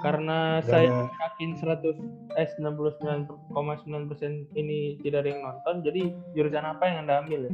Karena 0.00 0.64
Udah 0.64 0.64
saya 0.64 0.88
ada- 0.88 1.12
yakin 1.28 1.50
100 1.60 1.96
eh 2.34 2.48
99,9% 2.56 4.48
ini 4.56 4.96
tidak 5.04 5.24
ada 5.24 5.28
yang 5.28 5.42
nonton, 5.44 5.84
jadi 5.84 6.02
jurusan 6.32 6.64
apa 6.64 6.88
yang 6.88 7.04
Anda 7.04 7.20
ambil 7.20 7.40
ya? 7.44 7.52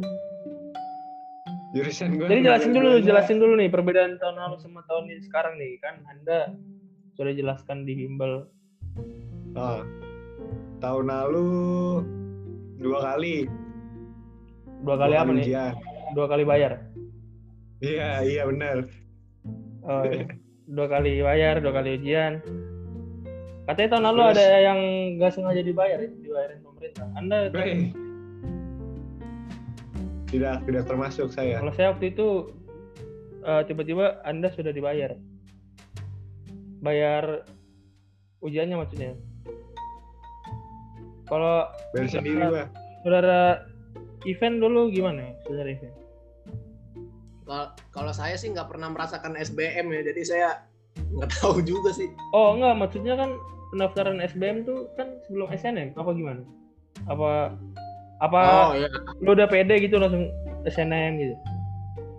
Jurusan 1.75 2.15
gue. 2.17 2.27
Jadi 2.31 2.47
jelasin 2.47 2.71
dulu, 2.71 2.91
jelasin 3.03 3.39
dulu 3.43 3.53
nih 3.59 3.67
perbedaan 3.67 4.15
tahun 4.23 4.39
lalu 4.39 4.57
sama 4.63 4.87
tahun 4.87 5.11
ini 5.11 5.21
sekarang 5.27 5.59
nih 5.59 5.75
kan 5.83 5.99
Anda 6.07 6.55
sudah 7.19 7.35
jelaskan 7.35 7.83
di 7.83 7.99
bimbel. 7.99 8.47
Oh, 9.59 9.83
tahun 10.79 11.11
lalu 11.11 11.49
dua 12.81 12.99
kali. 13.03 13.49
Dua 14.85 14.97
kali 15.01 15.15
Dua 15.17 15.23
apa 15.25 15.33
nih? 15.33 15.45
ujian. 15.45 15.73
Dua 16.15 16.27
kali 16.29 16.43
bayar. 16.45 16.73
Iya 17.81 18.11
iya 18.25 18.43
benar. 18.49 18.89
Oh, 19.87 20.03
iya. 20.09 20.27
dua 20.67 20.87
kali 20.91 21.23
bayar, 21.23 21.61
dua 21.61 21.73
kali 21.77 22.01
ujian. 22.01 22.41
Katanya 23.67 23.89
tahun 23.99 24.05
lalu 24.15 24.21
Terus? 24.23 24.35
ada 24.39 24.47
yang 24.63 24.79
nggak 25.19 25.33
sengaja 25.35 25.63
dibayar, 25.67 25.99
ya, 25.99 26.09
dibayarin 26.23 26.59
pemerintah. 26.63 27.07
Anda. 27.19 27.37
Tidak 30.27 30.57
tidak 30.67 30.85
termasuk 30.91 31.31
saya. 31.31 31.63
kalau 31.63 31.73
saya 31.75 31.95
waktu 31.95 32.11
itu 32.15 32.51
eh, 33.47 33.63
tiba-tiba 33.67 34.23
Anda 34.27 34.51
sudah 34.55 34.75
dibayar. 34.75 35.15
Bayar 36.83 37.47
ujiannya 38.43 38.77
maksudnya. 38.79 39.15
Kalau 41.27 41.67
Bayar 41.91 42.07
sendiri 42.09 42.39
gua. 42.41 42.65
saudara 43.03 43.67
event 44.25 44.57
dulu 44.59 44.81
gimana? 44.89 45.35
Saudara 45.43 45.69
event? 45.69 45.95
Kalau- 47.43 47.73
Kalau 47.91 48.13
saya 48.13 48.35
sih 48.35 48.51
nggak 48.51 48.69
pernah 48.69 48.91
merasakan 48.91 49.35
SBM 49.35 49.87
ya, 49.89 50.01
jadi 50.05 50.23
saya 50.23 50.49
nggak 50.97 51.31
tahu 51.39 51.63
juga 51.63 51.91
sih. 51.91 52.11
Oh 52.31 52.55
enggak, 52.55 52.75
maksudnya 52.77 53.15
kan 53.15 53.31
pendaftaran 53.69 54.19
SBM 54.21 54.63
tuh 54.63 54.87
kan 54.95 55.11
sebelum 55.25 55.51
SNM 55.51 55.95
apa 55.95 56.11
gimana? 56.13 56.43
Apa 57.07 57.55
apa 58.17 58.41
Oh 58.41 58.73
iya. 58.75 58.89
lu 59.21 59.31
udah 59.33 59.47
pede 59.47 59.77
gitu 59.79 59.97
langsung 59.97 60.31
SNM 60.65 61.13
gitu? 61.17 61.35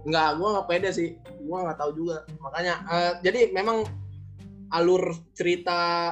Nggak, 0.06 0.30
gua 0.38 0.48
nggak 0.54 0.68
pede 0.68 0.90
sih. 0.90 1.10
Gua 1.42 1.64
nggak 1.64 1.78
tahu 1.78 1.92
juga. 1.94 2.24
Makanya, 2.40 2.74
eh, 2.86 3.12
jadi 3.22 3.52
memang 3.52 3.84
alur 4.70 5.04
cerita 5.32 6.12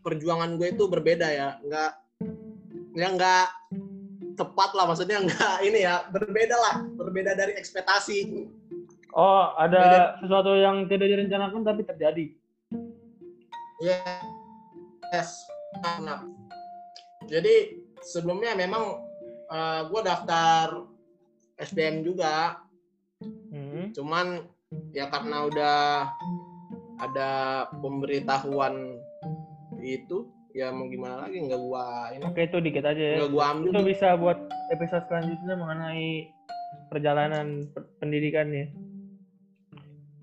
perjuangan 0.00 0.56
gue 0.56 0.68
itu 0.70 0.84
berbeda 0.86 1.28
ya. 1.28 1.48
Nggak, 1.60 1.90
ya 2.96 3.08
nggak 3.12 3.46
tepat 4.36 4.70
lah. 4.76 4.84
Maksudnya 4.88 5.20
nggak 5.24 5.56
ini 5.66 5.80
ya, 5.84 6.06
berbeda 6.08 6.56
lah. 6.56 6.74
Berbeda 6.96 7.34
dari 7.36 7.56
ekspektasi. 7.56 8.48
Oh, 9.10 9.52
ada 9.58 10.14
sesuatu 10.22 10.54
yang 10.54 10.86
tidak 10.86 11.10
direncanakan 11.10 11.66
tapi 11.66 11.82
terjadi. 11.82 12.26
Iya. 13.82 13.98
Yes. 15.10 15.42
Nah, 16.06 16.22
jadi 17.26 17.74
sebelumnya 17.98 18.54
memang 18.54 19.02
eh, 19.50 19.80
gue 19.90 20.00
daftar 20.06 20.86
SBM 21.58 22.06
juga, 22.06 22.62
Hmm. 23.52 23.92
cuman 23.92 24.48
ya 24.96 25.12
karena 25.12 25.44
udah 25.44 26.08
ada 27.04 27.30
pemberitahuan 27.84 28.96
itu, 29.84 30.24
ya 30.50 30.74
mau 30.74 30.90
gimana 30.90 31.26
lagi 31.26 31.38
nggak 31.46 31.60
gua 31.62 32.10
ini 32.10 32.22
Oke, 32.26 32.50
itu 32.50 32.58
dikit 32.58 32.84
aja 32.84 32.98
ya. 32.98 33.16
nggak 33.22 33.32
gua 33.32 33.44
ambil. 33.54 33.68
Itu 33.70 33.80
bisa 33.86 34.08
buat 34.18 34.38
episode 34.74 35.04
selanjutnya 35.06 35.54
mengenai 35.54 36.08
perjalanan 36.90 37.46
per- 37.70 37.86
pendidikannya. 38.02 38.70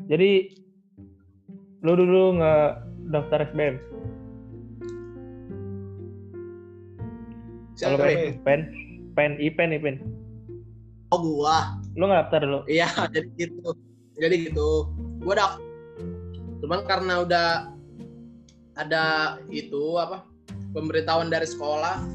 Jadi 0.08 0.32
lu 1.84 1.94
dulu 1.96 2.40
nggak 2.40 2.68
daftar 3.12 3.48
SBM? 3.48 3.76
Siapa 7.78 7.94
Kalau 7.94 8.08
nih? 8.10 8.18
Oke. 8.18 8.42
pen, 8.44 8.60
pen, 9.13 9.32
ipen, 9.38 9.70
ipen. 9.72 9.96
Oh 11.13 11.20
gua. 11.22 11.78
Lu 11.96 12.10
nggak 12.10 12.28
daftar 12.28 12.42
dulu? 12.44 12.60
Iya, 12.68 12.90
jadi 13.16 13.30
gitu. 13.38 13.70
Jadi 14.18 14.36
gitu. 14.50 14.70
Gua 15.22 15.34
daftar. 15.38 15.62
Cuman 16.58 16.82
karena 16.90 17.22
udah 17.22 17.48
ada 18.78 19.04
itu 19.50 19.98
apa? 19.98 20.24
Pemberitahuan 20.72 21.28
dari 21.28 21.44
sekolah, 21.44 22.06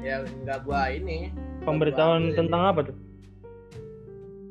ya 0.00 0.24
nggak 0.24 0.64
gua 0.64 0.88
ini. 0.88 1.28
Pemberitahuan 1.62 2.32
Jadi- 2.32 2.38
tentang 2.40 2.62
apa 2.64 2.80
tuh? 2.88 2.96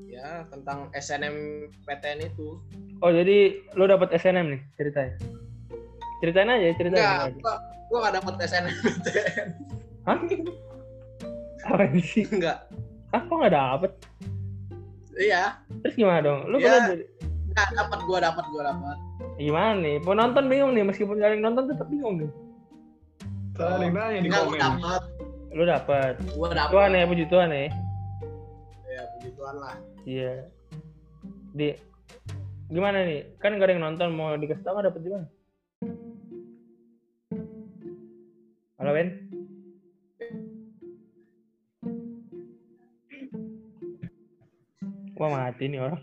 Ya 0.06 0.46
tentang 0.48 0.92
SNMPTN 0.94 2.20
itu. 2.28 2.60
Oh, 3.00 3.10
jadi 3.10 3.58
lu 3.74 3.88
dapat 3.88 4.12
SNM 4.14 4.48
nih 4.52 4.62
ceritanya. 4.76 5.16
Ceritain 6.20 6.52
aja, 6.52 6.68
ceritain 6.76 7.00
Enggak, 7.00 7.20
aja. 7.24 7.40
gua, 7.40 7.56
gua 7.90 7.98
nggak 8.04 8.16
dapet 8.20 8.34
SNMPTN. 8.44 9.48
Hah? 10.06 10.18
Apa 11.66 11.84
sih? 11.98 12.24
Enggak. 12.28 12.68
Ah, 13.10 13.22
kok 13.24 13.36
nggak 13.36 13.56
dapet? 13.56 13.92
Iya, 15.16 15.44
Terus 15.82 15.96
gimana 15.96 16.20
dong? 16.22 16.40
Lu 16.48 16.60
Ya. 16.60 16.64
pernah 16.70 16.88
jadi- 16.94 17.08
nggak 17.50 17.68
dapat 17.74 18.00
gua 18.06 18.18
dapat 18.22 18.46
gua 18.52 18.62
dapat. 18.68 18.98
Gimana 19.40 19.80
nih? 19.80 19.96
Penonton 20.04 20.46
bingung 20.52 20.76
nih, 20.76 20.84
meskipun 20.84 21.16
gak 21.16 21.32
ada 21.32 21.36
yang 21.40 21.44
nonton 21.48 21.72
tetap 21.72 21.88
bingung 21.88 22.20
nih. 22.20 22.32
Saling 23.56 23.92
nanya 23.96 24.20
di 24.20 24.30
komen. 24.32 24.60
dapat. 24.60 25.02
Lu 25.56 25.64
dapet. 25.64 26.14
Gua 26.36 26.52
dapat. 26.52 26.72
Tuhan 26.76 26.92
ya, 26.96 27.04
puji 27.08 27.26
Tuhan 27.32 27.50
ya. 27.50 27.60
Ya, 28.88 29.02
puji 29.16 29.30
Tuhan 29.36 29.56
lah. 29.56 29.76
Iya. 30.04 30.34
Di 31.56 31.68
gimana 32.68 33.08
nih? 33.08 33.40
Kan 33.40 33.56
gak 33.56 33.72
ada 33.72 33.74
yang 33.80 33.84
nonton 33.88 34.12
mau 34.12 34.36
dikasih 34.36 34.64
tahu 34.64 34.76
nggak 34.76 34.88
dapet 34.92 35.02
di 35.02 35.10
mana? 35.10 35.28
Halo 38.80 38.92
Ben? 38.96 39.10
Wah 45.20 45.28
mati 45.36 45.68
nih 45.68 45.84
orang. 45.84 46.00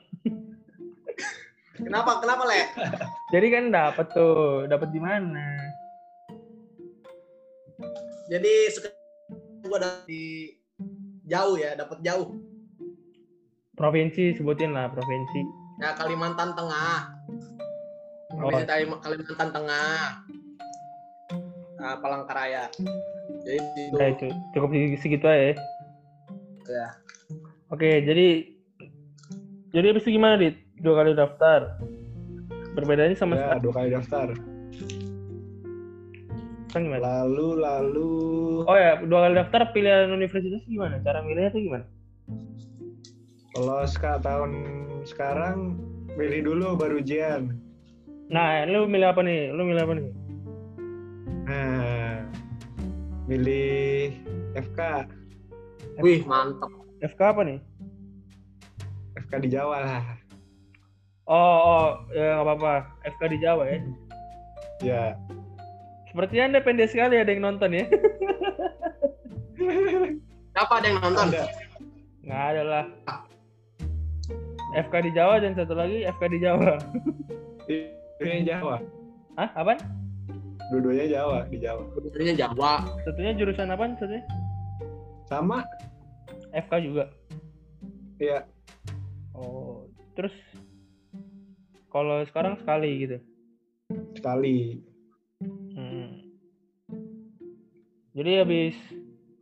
Kenapa? 1.79 2.19
Kenapa, 2.19 2.43
Le? 2.45 2.63
Jadi 3.35 3.47
kan 3.49 3.65
dapet 3.69 4.07
tuh, 4.11 4.65
dapet 4.67 4.89
di 4.91 5.01
mana? 5.01 5.45
Jadi 8.27 8.53
sekarang 8.69 8.97
gua 9.63 9.79
di 10.05 10.51
jauh 11.25 11.55
ya, 11.55 11.75
dapat 11.75 12.01
jauh. 12.01 12.39
Provinsi 13.73 14.33
sebutin 14.33 14.73
lah 14.73 14.89
provinsi. 14.89 15.41
Ya 15.79 15.93
Kalimantan 15.93 16.57
Tengah. 16.57 17.13
Provinsi 18.33 18.65
Kalim- 18.65 18.99
Kalimantan 18.99 19.51
Tengah. 19.53 20.01
Nah, 21.77 21.95
Palangkaraya. 22.01 22.73
Jadi 23.45 23.61
itu 23.79 23.95
Nah 23.95 24.09
itu 24.09 24.27
cukup 24.51 24.71
segi- 24.73 24.99
segitu 24.99 25.27
aja. 25.29 25.45
ya. 25.45 25.55
ya. 26.67 26.89
Oke, 27.69 28.01
jadi 28.01 28.49
jadi 29.71 29.87
habis 29.93 30.03
itu 30.03 30.17
gimana 30.17 30.41
dit? 30.41 30.57
Dua 30.77 30.95
kali 31.03 31.13
daftar. 31.17 31.81
Perbedaannya 32.77 33.17
sama 33.17 33.35
Ya, 33.35 33.57
dua 33.57 33.73
kali 33.73 33.89
daftar. 33.91 34.29
kan 36.67 36.85
gimana? 36.85 37.25
Lalu 37.25 37.49
lalu 37.65 38.13
Oh 38.69 38.77
ya, 38.77 39.01
dua 39.01 39.25
kali 39.25 39.35
daftar 39.41 39.73
pilihan 39.73 40.13
universitas 40.13 40.61
gimana? 40.69 41.01
Cara 41.01 41.25
milihnya 41.25 41.53
tuh 41.53 41.63
gimana? 41.63 41.87
kalau 43.57 43.81
sekarang 43.89 44.21
tahun 44.21 44.51
sekarang 45.09 45.57
pilih 46.13 46.45
dulu 46.45 46.77
baru 46.77 47.01
ujian. 47.01 47.57
Nah, 48.29 48.69
lu 48.69 48.85
milih 48.85 49.09
apa 49.09 49.25
nih? 49.25 49.49
Lu 49.49 49.65
milih 49.65 49.81
apa 49.81 49.93
nih? 49.97 50.05
Nah, 51.49 52.21
milih 53.25 54.13
FK, 54.61 55.09
Wih, 56.05 56.21
mantap. 56.29 56.69
FK 57.01 57.21
apa 57.33 57.41
nih? 57.49 57.59
FK 59.25 59.33
di 59.41 59.49
Jawa 59.49 59.77
lah. 59.81 60.05
Oh, 61.27 61.59
oh, 61.59 61.87
ya 62.15 62.39
nggak 62.39 62.47
apa-apa. 62.47 62.75
FK 63.03 63.23
di 63.35 63.39
Jawa 63.43 63.67
ya. 63.67 63.79
Ya. 64.79 65.03
Sepertinya 66.07 66.55
anda 66.55 66.61
pendek 66.63 66.95
sekali 66.95 67.19
ada 67.19 67.27
yang 67.35 67.43
nonton 67.43 67.75
ya. 67.75 67.85
Siapa 70.55 70.73
ada 70.79 70.87
yang 70.87 71.03
nonton? 71.03 71.27
Ada. 71.35 71.51
Nggak 72.23 72.43
ada 72.55 72.63
lah. 72.63 72.85
FK 74.87 74.95
di 75.03 75.11
Jawa 75.19 75.43
dan 75.43 75.59
satu 75.59 75.75
lagi 75.75 76.07
FK 76.07 76.23
di 76.31 76.39
Jawa. 76.39 76.79
Ini 78.23 78.47
Jawa. 78.47 78.79
Hah? 79.35 79.51
Apaan? 79.59 79.83
Dua-duanya 80.71 81.11
Jawa 81.11 81.39
di 81.51 81.59
Jawa. 81.59 81.91
Sebenarnya 81.91 82.35
Jawa. 82.47 82.87
Satunya 83.03 83.33
jurusan 83.35 83.75
apaan 83.75 83.99
satunya? 83.99 84.23
Sama. 85.27 85.67
FK 86.55 86.73
juga. 86.87 87.11
Iya. 88.23 88.47
Oh, 89.35 89.91
terus 90.15 90.33
kalau 91.97 92.21
sekarang 92.29 92.55
sekali 92.61 92.91
gitu. 93.09 93.17
Sekali. 94.13 94.85
Hmm. 95.73 96.29
Jadi 98.13 98.33
habis 98.45 98.77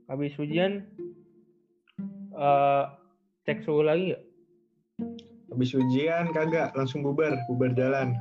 habis 0.07 0.33
ujian 0.38 0.87
eh 2.35 2.85
cek 3.47 3.67
suhu 3.67 3.83
lagi 3.83 4.14
nggak? 4.14 4.25
Habis 5.51 5.71
ujian 5.75 6.31
kagak 6.31 6.75
langsung 6.79 7.03
bubar, 7.03 7.35
bubar 7.51 7.75
jalan. 7.75 8.14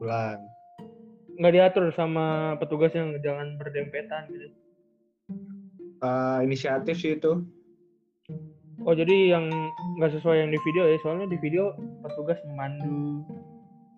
Pulang. 0.00 0.40
Nggak 1.36 1.52
diatur 1.52 1.84
sama 1.92 2.56
petugas 2.56 2.92
yang 2.96 3.16
jangan 3.20 3.56
berdempetan 3.60 4.28
gitu. 4.32 4.48
Eh, 6.04 6.38
inisiatif 6.44 6.96
sih 7.00 7.16
itu. 7.16 7.44
Oh 8.84 8.92
jadi 8.92 9.32
yang 9.32 9.48
nggak 9.96 10.12
sesuai 10.20 10.44
yang 10.44 10.50
di 10.52 10.60
video 10.60 10.84
ya? 10.84 11.00
Soalnya 11.00 11.32
di 11.32 11.38
video 11.40 11.72
petugas 12.04 12.36
memandu. 12.44 13.24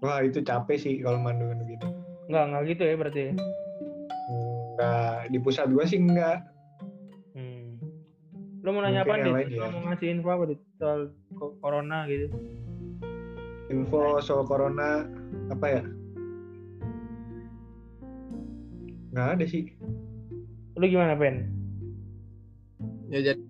Wah 0.06 0.22
itu 0.22 0.38
capek 0.38 0.78
sih 0.78 1.02
kalau 1.02 1.18
mandu 1.18 1.50
gitu. 1.66 1.86
Nggak 2.30 2.44
nggak 2.46 2.62
gitu 2.70 2.82
ya 2.86 2.94
berarti. 2.94 3.20
ya? 3.26 3.32
Enggak 4.78 5.18
di 5.34 5.38
pusat 5.42 5.66
gua 5.74 5.82
sih 5.82 5.98
enggak. 5.98 6.46
Hmm. 7.34 7.82
Lo 8.62 8.70
mau 8.70 8.86
nanya 8.86 9.02
Mungkin 9.02 9.18
apa 9.18 9.26
nih? 9.26 9.32
lain 9.34 9.48
ya. 9.50 9.58
Lo 9.66 9.68
mau 9.74 9.82
ngasih 9.90 10.06
info 10.14 10.28
apa 10.30 10.44
di 10.46 10.56
soal 10.78 11.00
corona 11.58 11.98
gitu? 12.06 12.26
Info 13.66 14.22
soal 14.22 14.46
corona 14.46 15.10
apa 15.50 15.66
ya? 15.66 15.82
Nggak 19.10 19.28
ada 19.34 19.44
sih. 19.50 19.74
Lo 20.78 20.86
gimana 20.86 21.18
Pen? 21.18 21.50
Ya 23.10 23.26
jadi 23.26 23.42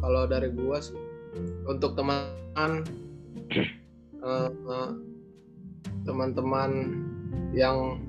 kalau 0.00 0.24
dari 0.24 0.48
gua 0.56 0.80
sih 0.80 0.96
untuk 1.68 1.92
teman 2.00 2.84
eh, 4.24 4.48
eh, 4.48 4.90
teman-teman 6.10 6.98
yang 7.54 8.02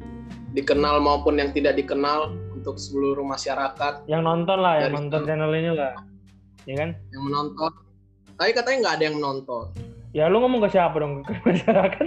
dikenal 0.57 0.97
maupun 0.97 1.37
yang 1.37 1.53
tidak 1.53 1.77
dikenal 1.77 2.33
untuk 2.57 2.81
seluruh 2.81 3.21
masyarakat 3.21 4.09
Yang 4.09 4.21
nonton 4.25 4.57
lah, 4.57 4.81
yang 4.81 4.97
nonton 4.97 5.21
channel 5.29 5.53
ini 5.53 5.71
lah, 5.77 5.93
ya 6.65 6.75
kan? 6.81 6.97
yang 7.13 7.23
menonton. 7.29 7.71
Tapi 8.41 8.51
katanya 8.57 8.77
nggak 8.81 8.95
ada 8.97 9.03
yang 9.05 9.17
menonton. 9.21 9.65
Ya 10.11 10.27
lu 10.27 10.41
ngomong 10.43 10.65
ke 10.65 10.69
siapa 10.73 10.97
dong? 10.97 11.21
Ke 11.23 11.37
masyarakat? 11.45 12.05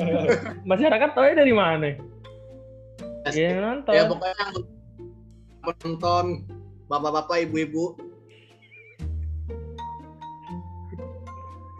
masyarakat 0.70 1.08
tau 1.16 1.24
dari 1.24 1.52
mana? 1.56 1.96
Ya 3.32 3.48
yang 3.48 3.64
nonton. 3.64 3.92
Ya 3.96 4.04
pokoknya 4.04 4.36
yang 4.38 4.52
menonton 5.64 6.24
bapak-bapak, 6.86 7.48
ibu-ibu. 7.48 7.96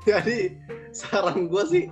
Jadi 0.08 0.58
saran 0.92 1.48
gue 1.48 1.64
sih 1.68 1.84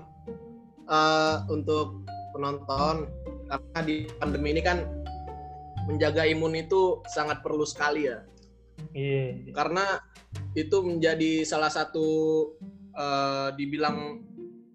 eh, 0.93 1.37
untuk 1.49 2.05
penonton 2.37 3.09
karena 3.49 3.81
di 3.85 3.97
pandemi 4.21 4.53
ini 4.57 4.63
kan 4.65 4.85
menjaga 5.89 6.29
imun 6.29 6.55
itu 6.55 7.03
sangat 7.11 7.43
perlu 7.43 7.67
sekali 7.67 8.07
ya. 8.07 8.21
Iya. 8.97 9.55
karena 9.55 10.01
itu 10.59 10.83
menjadi 10.83 11.47
salah 11.47 11.71
satu 11.71 12.09
eh, 12.93 13.49
dibilang 13.55 14.27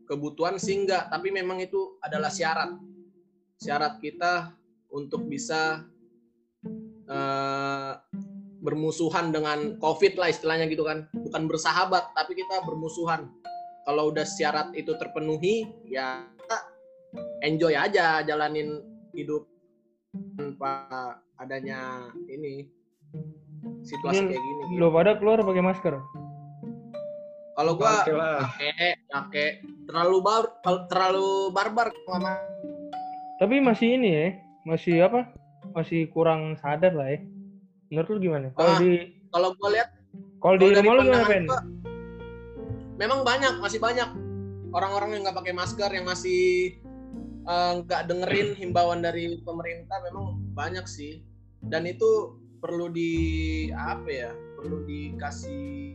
kebutuhan 0.08 0.56
sih 0.56 0.80
enggak 0.80 1.12
tapi 1.12 1.30
memang 1.34 1.60
itu 1.60 1.99
adalah 1.99 2.32
syarat 2.32 2.71
syarat 3.60 3.99
kita 3.99 4.56
untuk 4.93 5.27
bisa 5.27 5.84
eh, 7.10 7.93
bermusuhan 8.63 9.30
dengan 9.36 9.75
covid 9.77 10.15
lah 10.15 10.32
istilahnya 10.32 10.71
gitu 10.71 10.88
kan 10.88 11.12
bukan 11.12 11.43
bersahabat 11.51 12.15
tapi 12.15 12.38
kita 12.38 12.63
bermusuhan 12.63 13.27
kalau 13.88 14.12
udah 14.12 14.28
syarat 14.28 14.76
itu 14.76 14.91
terpenuhi 15.00 15.63
ya 15.88 16.28
enjoy 17.39 17.71
aja 17.71 18.19
jalanin 18.28 18.84
hidup 19.15 19.47
tanpa 20.36 21.15
adanya 21.39 22.12
ini 22.28 22.67
situasi 23.88 24.28
Ini 24.28 24.36
kayak 24.36 24.43
gini 24.43 24.62
gitu. 24.76 24.80
Lu 24.84 24.88
pada 24.91 25.15
keluar 25.15 25.39
pakai 25.39 25.63
masker. 25.63 25.95
Kalau 27.58 27.73
gua 27.80 28.04
pakai 28.04 29.00
pakai 29.08 29.47
terlalu 29.88 30.17
bar 30.19 30.43
terlalu 30.91 31.50
barbar 31.56 31.89
sama 32.06 32.38
Tapi 33.38 33.62
masih 33.62 33.97
ini 34.02 34.10
ya, 34.10 34.28
masih 34.67 34.95
apa? 35.06 35.32
Masih 35.71 36.10
kurang 36.12 36.58
sadar 36.60 36.91
lah 36.91 37.15
ya. 37.15 37.19
Menurut 37.93 38.08
lu 38.17 38.19
gimana? 38.19 38.52
Kalau 38.58 38.73
Ah, 38.76 38.80
di 38.82 38.91
kalau 39.32 39.50
gua 39.58 39.69
lihat 39.73 39.89
kalau 40.41 40.56
di 40.60 40.65
rumah 40.73 40.82
lu 40.82 40.84
gimana, 40.84 41.02
pandangan 41.02 41.30
Pen? 41.32 41.43
gua, 41.45 41.60
memang 42.98 43.22
banyak 43.22 43.62
masih 43.62 43.80
banyak 43.80 44.10
orang-orang 44.74 45.18
yang 45.18 45.22
nggak 45.26 45.38
pakai 45.38 45.54
masker 45.54 45.90
yang 45.94 46.06
masih 46.06 46.76
eh, 47.48 47.72
nggak 47.86 48.10
dengerin 48.10 48.58
himbauan 48.58 49.00
dari 49.00 49.40
pemerintah 49.42 50.02
memang 50.04 50.42
banyak 50.52 50.84
sih 50.86 51.22
dan 51.70 51.86
itu 51.86 52.36
perlu 52.58 52.90
di 52.90 53.12
apa 53.74 54.10
ya 54.10 54.32
perlu 54.58 54.84
dikasih 54.84 55.94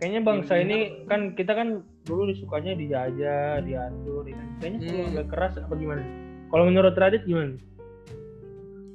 Kayaknya 0.00 0.20
bangsa 0.24 0.52
Ini 0.56 0.64
ini 0.64 0.78
kan 1.12 1.36
kita 1.36 1.52
kan 1.52 1.84
dulu 2.08 2.32
disukanya 2.32 2.72
dijajah, 2.72 3.60
diatur, 3.60 4.24
ya 4.24 4.32
kan. 4.32 4.48
Kayaknya 4.56 4.78
perlu 4.80 4.96
Hmm. 5.04 5.10
agak 5.12 5.26
keras 5.28 5.52
apa 5.60 5.74
gimana? 5.76 6.02
Kalau 6.48 6.64
menurut 6.64 6.94
Radit 6.96 7.22
gimana? 7.28 7.60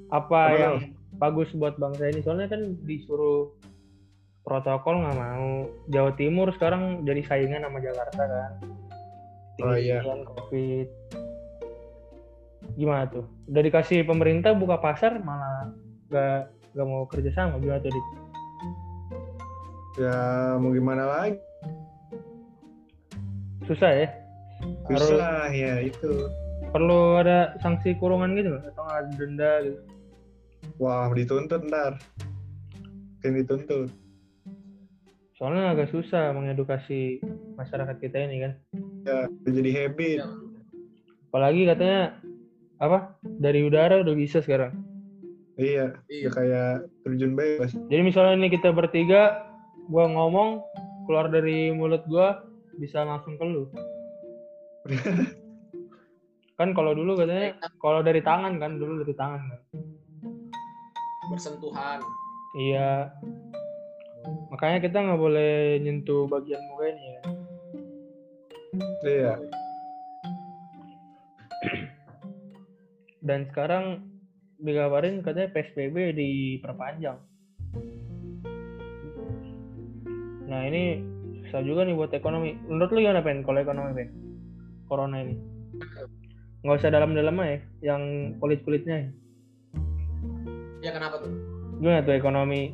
Apa 0.10 0.50
Apa 0.50 0.58
yang 0.58 0.76
bagus 1.22 1.54
buat 1.54 1.78
bangsa 1.78 2.10
ini? 2.10 2.26
Soalnya 2.26 2.50
kan 2.50 2.74
disuruh 2.90 3.54
protokol 4.46 5.02
nggak 5.02 5.18
mau. 5.18 5.66
Jawa 5.90 6.12
Timur 6.14 6.54
sekarang 6.54 7.02
jadi 7.04 7.26
saingan 7.26 7.66
sama 7.66 7.82
Jakarta 7.82 8.22
kan. 8.24 8.52
Oh, 9.66 9.76
iya. 9.76 10.04
COVID. 10.06 10.88
Gimana 12.78 13.10
tuh? 13.10 13.26
Udah 13.50 13.62
dikasih 13.66 14.06
pemerintah 14.06 14.54
buka 14.54 14.78
pasar 14.78 15.18
malah 15.24 15.74
gak, 16.12 16.52
gak 16.76 16.88
mau 16.88 17.08
kerja 17.08 17.32
sama 17.34 17.58
gimana 17.58 17.82
tuh 17.82 17.92
Dit? 17.94 18.08
Ya 19.96 20.20
mau 20.60 20.76
gimana 20.76 21.04
lagi? 21.08 21.40
Susah 23.64 23.92
ya? 23.96 24.08
Harus 24.92 25.08
Susah 25.10 25.50
ya 25.56 25.82
itu. 25.82 26.30
perlu 26.76 27.24
ada 27.24 27.56
sanksi 27.64 27.96
kurungan 27.96 28.36
gitu 28.36 28.52
nggak? 28.52 28.76
atau 28.76 28.84
nggak 28.84 29.00
ada 29.00 29.12
denda 29.16 29.52
gitu 29.64 29.80
Wah 30.76 31.08
dituntut 31.16 31.62
ntar. 31.72 31.96
Mungkin 33.24 33.32
dituntut. 33.40 33.90
Soalnya 35.46 35.78
agak 35.78 35.94
susah 35.94 36.34
mengedukasi 36.34 37.22
masyarakat 37.54 38.02
kita 38.02 38.18
ini 38.18 38.38
kan 38.42 38.54
Ya 39.06 39.30
jadi 39.46 39.86
habit. 39.86 40.18
Ya. 40.18 40.28
apalagi 41.30 41.70
katanya 41.70 42.18
apa 42.82 43.14
dari 43.22 43.62
udara 43.62 44.02
udah 44.02 44.18
bisa 44.18 44.42
sekarang 44.42 44.74
Iya. 45.54 46.02
iya 46.10 46.30
kayak 46.30 46.90
terjun 47.06 47.38
bebas. 47.38 47.78
jadi 47.86 48.02
misalnya 48.02 48.42
ini 48.42 48.50
kita 48.50 48.74
bertiga 48.74 49.46
gua 49.86 50.10
ngomong 50.10 50.66
keluar 51.06 51.30
dari 51.30 51.70
mulut 51.70 52.02
gua 52.10 52.42
bisa 52.76 53.06
langsung 53.06 53.38
ke 53.38 53.46
lu 53.46 53.70
kan 56.58 56.74
kalau 56.74 56.98
dulu 56.98 57.14
katanya 57.16 57.54
kalau 57.78 58.02
dari 58.02 58.26
tangan 58.26 58.58
kan 58.58 58.82
dulu 58.82 59.06
dari 59.06 59.14
tangan 59.14 59.46
kan 59.46 59.62
bersentuhan 61.30 62.02
iya 62.58 63.14
makanya 64.50 64.80
kita 64.82 64.98
nggak 65.00 65.22
boleh 65.22 65.80
nyentuh 65.82 66.26
bagian 66.28 66.62
muka 66.72 66.86
ini 66.90 67.04
ya 67.06 67.22
Iya. 69.06 69.34
dan 73.26 73.50
sekarang 73.50 74.06
dikabarin 74.62 75.26
katanya 75.26 75.50
PSBB 75.52 76.14
diperpanjang. 76.14 77.18
Nah 80.46 80.62
ini 80.70 81.02
susah 81.48 81.66
juga 81.66 81.90
nih 81.90 81.98
buat 81.98 82.14
ekonomi. 82.14 82.54
Menurut 82.70 82.90
lu 82.94 83.02
gimana 83.02 83.26
Pen? 83.26 83.42
Kalau 83.42 83.60
ekonomi 83.62 83.92
Pen? 83.98 84.10
Corona 84.86 85.18
ini? 85.26 85.36
Nggak 86.62 86.78
usah 86.82 86.94
dalam-dalam 86.94 87.36
ya, 87.42 87.58
yang 87.94 88.02
kulit-kulitnya. 88.38 88.96
ya. 89.02 89.10
ya 90.86 90.92
kenapa 90.94 91.18
tuh 91.22 91.34
Gimana 91.82 92.06
tuh 92.06 92.14
ekonomi? 92.14 92.70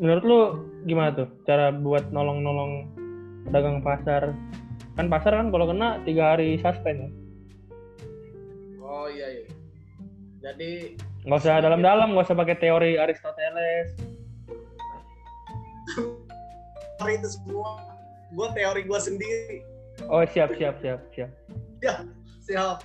Menurut 0.00 0.24
lu 0.24 0.40
gimana 0.88 1.12
tuh 1.12 1.28
cara 1.44 1.68
buat 1.68 2.08
nolong-nolong 2.08 2.88
pedagang 3.44 3.84
pasar? 3.84 4.32
kan 4.98 5.06
pasar 5.08 5.32
kan 5.32 5.48
kalau 5.48 5.64
kena 5.70 6.00
tiga 6.04 6.34
hari 6.36 6.60
suspend 6.60 6.98
ya. 7.04 7.10
Oh 8.80 9.06
iya 9.08 9.26
iya. 9.32 9.44
Jadi 10.40 10.96
Nggak 11.24 11.40
usah 11.40 11.60
dalam-dalam, 11.60 12.16
nggak 12.16 12.26
usah 12.32 12.36
pakai 12.36 12.56
teori 12.56 12.96
Aristoteles. 12.96 13.92
teori 16.96 17.12
itu 17.16 17.28
semua 17.32 17.80
gue 18.32 18.48
teori 18.56 18.80
gue 18.88 19.00
sendiri. 19.00 19.58
Oh 20.08 20.24
siap 20.24 20.52
siap 20.56 20.80
siap 20.80 21.00
siap. 21.12 21.30
Siap. 22.44 22.76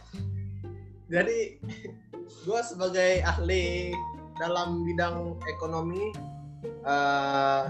Jadi 1.08 1.60
gue 2.44 2.60
sebagai 2.64 3.24
ahli 3.24 3.96
dalam 4.40 4.84
bidang 4.84 5.40
ekonomi 5.48 6.12
eh, 6.66 7.64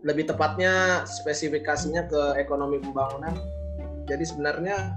lebih 0.00 0.32
tepatnya 0.32 1.04
spesifikasinya 1.04 2.08
ke 2.08 2.22
ekonomi 2.40 2.80
pembangunan. 2.80 3.36
Jadi 4.08 4.24
sebenarnya 4.24 4.96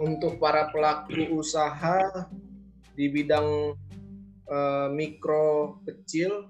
untuk 0.00 0.40
para 0.40 0.72
pelaku 0.72 1.36
usaha 1.36 2.00
di 2.96 3.12
bidang 3.12 3.76
eh, 4.48 4.88
mikro 4.92 5.80
kecil 5.84 6.48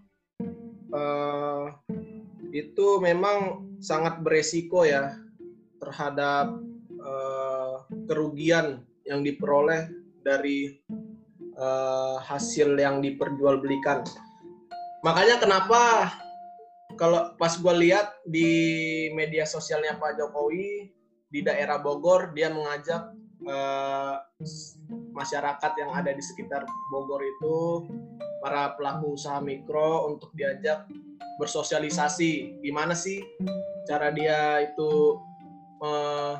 eh, 0.94 1.66
itu 2.50 2.86
memang 2.98 3.66
sangat 3.82 4.22
beresiko 4.22 4.86
ya 4.86 5.14
terhadap 5.82 6.54
eh, 6.94 7.76
kerugian 8.06 8.86
yang 9.06 9.26
diperoleh 9.26 9.90
dari 10.22 10.78
eh, 11.58 12.16
hasil 12.22 12.78
yang 12.78 13.02
diperjualbelikan. 13.02 14.06
Makanya 15.00 15.40
kenapa 15.40 16.12
kalau 17.00 17.32
pas 17.40 17.56
gue 17.56 17.74
lihat 17.88 18.20
di 18.28 18.50
media 19.16 19.48
sosialnya 19.48 19.96
Pak 19.96 20.20
Jokowi 20.20 20.92
di 21.30 21.40
daerah 21.40 21.80
Bogor 21.80 22.36
dia 22.36 22.52
mengajak 22.52 23.16
eh, 23.46 24.14
masyarakat 25.16 25.72
yang 25.80 25.90
ada 25.96 26.12
di 26.12 26.20
sekitar 26.20 26.68
Bogor 26.92 27.24
itu 27.24 27.88
para 28.44 28.76
pelaku 28.76 29.16
usaha 29.16 29.40
mikro 29.40 30.12
untuk 30.12 30.32
diajak 30.36 30.84
bersosialisasi. 31.40 32.60
Gimana 32.60 32.92
sih 32.92 33.24
cara 33.88 34.12
dia 34.12 34.60
itu 34.60 35.16
eh, 35.80 36.34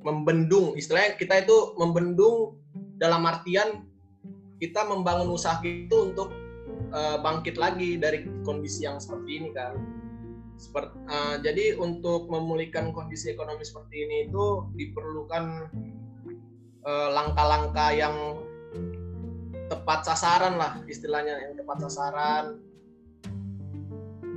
membendung? 0.00 0.72
Istilahnya 0.72 1.20
kita 1.20 1.44
itu 1.44 1.76
membendung 1.76 2.56
dalam 2.96 3.28
artian 3.28 3.84
kita 4.56 4.86
membangun 4.88 5.28
usaha 5.34 5.60
itu 5.60 6.14
untuk 6.14 6.43
eh, 6.94 7.16
bangkit 7.18 7.58
lagi 7.58 7.98
dari 7.98 8.22
kondisi 8.46 8.86
yang 8.86 9.02
seperti 9.02 9.30
ini 9.42 9.50
kan 9.50 9.74
seperti 10.54 10.94
jadi 11.42 11.74
untuk 11.82 12.30
memulihkan 12.30 12.94
kondisi 12.94 13.34
ekonomi 13.34 13.66
seperti 13.66 14.06
ini 14.06 14.16
itu 14.30 14.70
diperlukan 14.78 15.44
eh, 16.86 17.08
langkah-langkah 17.10 17.90
yang 17.90 18.16
tepat 19.66 20.06
sasaran 20.06 20.54
lah 20.54 20.78
istilahnya 20.86 21.34
yang 21.42 21.52
tepat 21.58 21.82
sasaran 21.88 22.62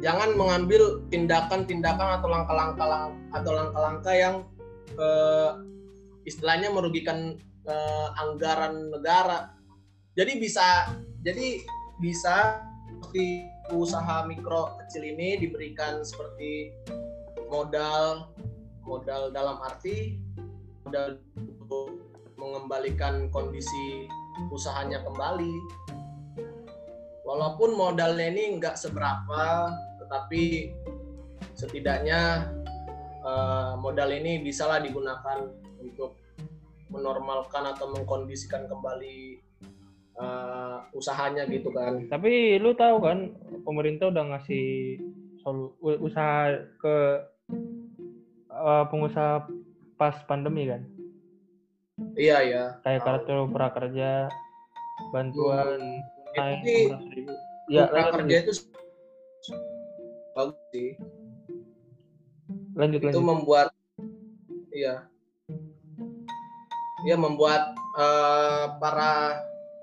jangan 0.02 0.38
mengambil 0.38 1.02
tindakan-tindakan 1.10 2.22
atau 2.22 2.28
langkah-langkah 2.30 2.88
lang- 2.88 3.18
atau 3.34 3.52
langkah-langkah 3.54 4.14
yang 4.14 4.36
eh, 4.98 5.52
istilahnya 6.28 6.70
merugikan 6.74 7.38
eh, 7.66 8.08
anggaran 8.20 8.94
negara. 8.94 9.54
Jadi 10.18 10.42
bisa 10.42 10.92
jadi 11.22 11.62
bisa 11.98 12.62
seperti 12.88 13.50
usaha 13.74 14.24
mikro 14.26 14.78
kecil 14.84 15.04
ini 15.04 15.38
diberikan 15.42 16.02
seperti 16.02 16.72
modal 17.52 18.32
modal 18.88 19.30
dalam 19.36 19.60
arti 19.60 20.16
modal 20.88 21.20
untuk 21.36 21.88
mengembalikan 22.40 23.28
kondisi 23.34 24.08
usahanya 24.54 25.04
kembali. 25.04 25.56
Walaupun 27.28 27.76
modalnya 27.76 28.32
ini 28.32 28.56
nggak 28.56 28.80
seberapa, 28.80 29.74
tetapi 30.00 30.72
setidaknya 31.58 32.48
eh, 33.20 33.74
modal 33.76 34.14
ini 34.16 34.40
bisalah 34.40 34.80
digunakan 34.80 35.44
untuk 35.84 36.16
menormalkan 36.88 37.76
atau 37.76 37.92
mengkondisikan 37.92 38.72
kembali 38.72 39.44
eh, 40.18 40.78
usahanya 40.98 41.46
gitu 41.48 41.70
kan. 41.72 42.06
Tapi 42.10 42.58
lu 42.58 42.74
tahu 42.74 42.98
kan 43.02 43.32
pemerintah 43.64 44.10
udah 44.10 44.24
ngasih 44.36 44.98
solu 45.42 45.74
usaha 46.02 46.58
ke 46.82 46.96
eh, 48.52 48.84
pengusaha 48.90 49.46
pas 49.98 50.16
pandemi 50.26 50.70
kan. 50.70 50.82
Iya 52.14 52.38
ya. 52.46 52.64
Kayak 52.86 53.02
kartu 53.06 53.50
prakerja, 53.50 54.30
bantuan 55.10 55.82
naik 56.38 56.62
16.000. 56.94 57.34
Ya, 57.68 57.84
Mitra 57.90 58.00
lanjut, 58.00 58.14
kerja 58.16 58.36
itu 58.46 58.52
bagus 60.38 60.58
sih. 60.72 60.90
lanjut, 62.78 63.00
Itu 63.02 63.08
lanjut. 63.10 63.26
membuat 63.26 63.68
iya. 64.72 65.10
Iya 67.06 67.18
membuat 67.18 67.74
eh, 67.98 68.66
para 68.78 69.42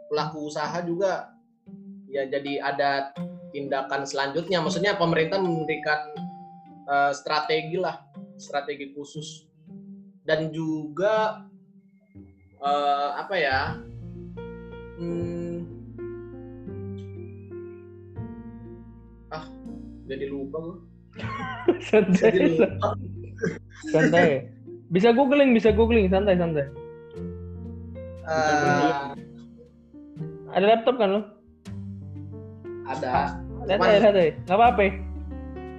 pelaku 0.09 0.49
usaha 0.53 0.79
juga 0.85 1.35
ya 2.09 2.29
jadi 2.31 2.63
ada 2.63 3.11
tindakan 3.55 4.03
selanjutnya. 4.03 4.59
Maksudnya 4.59 4.99
pemerintah 4.99 5.39
memberikan 5.39 6.11
eh, 6.91 7.13
strategi 7.15 7.79
lah, 7.79 8.03
strategi 8.35 8.91
khusus 8.91 9.47
dan 10.27 10.51
juga 10.51 11.47
eh, 12.59 13.11
apa 13.15 13.35
ya? 13.39 13.61
Hmm, 14.99 15.67
ah, 19.31 19.47
jadi 20.11 20.27
lupa 20.27 20.59
gue. 20.59 20.77
santai, 21.91 22.19
Jadi 22.19 22.59
lupa. 22.59 22.69
santai. 23.95 24.51
Bisa 24.91 25.11
googling, 25.11 25.51
bisa 25.55 25.71
googling, 25.75 26.07
santai, 26.11 26.39
santai. 26.39 26.67
Eh, 28.25 29.24
Ada 30.55 30.67
laptop 30.69 30.97
kan 30.97 31.09
lu? 31.11 31.23
ada. 32.85 33.41
Santai, 33.65 33.77
Cuman- 33.81 34.03
santai. 34.03 34.29
Nggak 34.45 34.57
apa-apa. 34.57 34.85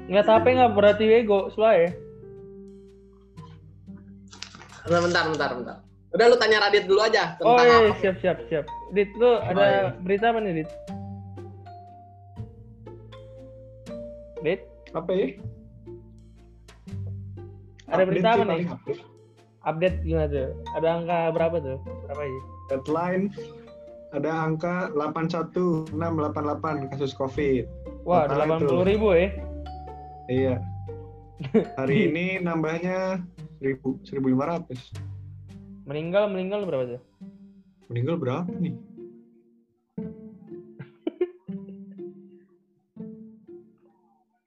Nggak 0.05 0.25
HP 0.27 0.45
nggak 0.51 0.73
berarti 0.73 1.05
ego, 1.07 1.39
suai. 1.49 1.93
Bentar, 4.83 5.01
bentar, 5.01 5.23
bentar, 5.29 5.49
bentar. 5.53 5.77
Udah 6.11 6.25
lu 6.29 6.38
tanya 6.38 6.57
Radit 6.61 6.85
dulu 6.85 7.01
aja 7.01 7.35
Oh 7.41 7.53
tentang 7.53 7.67
iya, 7.67 7.77
apa. 7.83 7.93
siap, 7.99 8.15
siap, 8.21 8.38
siap. 8.47 8.65
Dit, 8.89 9.09
lu 9.13 9.35
ada 9.35 9.63
iya. 9.63 9.81
berita 9.99 10.31
apa 10.31 10.39
nih, 10.39 10.53
Dit? 10.55 10.69
Dit, 14.39 14.61
Apa 14.93 15.09
ya? 15.11 15.27
ada 17.88 18.03
berita 18.03 18.27
Update 18.27 18.39
apa 18.39 18.45
sih, 18.45 18.49
nih? 18.49 18.65
update. 18.71 19.01
Update 19.61 19.97
gimana 20.01 20.27
tuh? 20.27 20.47
Ada 20.73 20.88
angka 20.95 21.17
berapa 21.31 21.57
tuh? 21.59 21.77
Berapa 22.05 22.21
aja? 22.21 22.41
Deadline 22.67 23.23
ada 24.11 24.31
angka 24.45 24.91
81688 24.93 26.91
kasus 26.93 27.15
COVID. 27.17 27.63
Wah, 28.05 28.29
ada 28.29 28.45
Total 28.45 28.61
itu. 28.61 28.73
80 28.85 28.91
ribu 28.91 29.07
ya? 29.17 29.27
Iya. 30.29 30.55
Hari 31.79 32.09
ini 32.09 32.25
nambahnya 32.41 33.23
1000 33.61 33.81
1500. 34.05 35.85
Meninggal, 35.85 36.29
meninggal 36.29 36.65
berapa 36.65 36.97
tuh? 36.97 37.01
Meninggal 37.89 38.15
berapa 38.17 38.49
nih? 38.49 38.73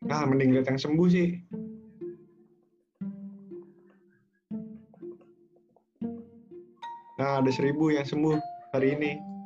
Nah, 0.07 0.23
mending 0.31 0.55
lihat 0.55 0.67
yang 0.71 0.81
sembuh 0.81 1.09
sih. 1.11 1.29
Nah, 7.19 7.43
ada 7.43 7.51
1000 7.51 7.75
yang 7.99 8.07
sembuh 8.07 8.39
hari 8.71 8.95
ini. 8.95 9.38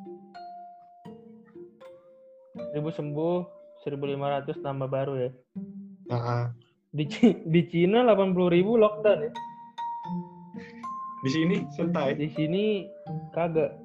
1000 2.73 2.81
sembuh, 2.91 3.37
1500 3.83 4.59
tambah 4.59 4.89
baru 4.89 5.15
ya. 5.19 5.31
Nah, 6.09 6.51
Di, 6.89 7.05
Ci- 7.07 7.41
di 7.43 7.63
Cina 7.67 8.05
80 8.05 8.33
ribu 8.49 8.77
lockdown 8.77 9.21
ya. 9.23 9.33
di 11.23 11.31
sini 11.31 11.57
santai. 11.71 12.19
Di 12.19 12.29
sini 12.29 12.83
kagak. 13.31 13.79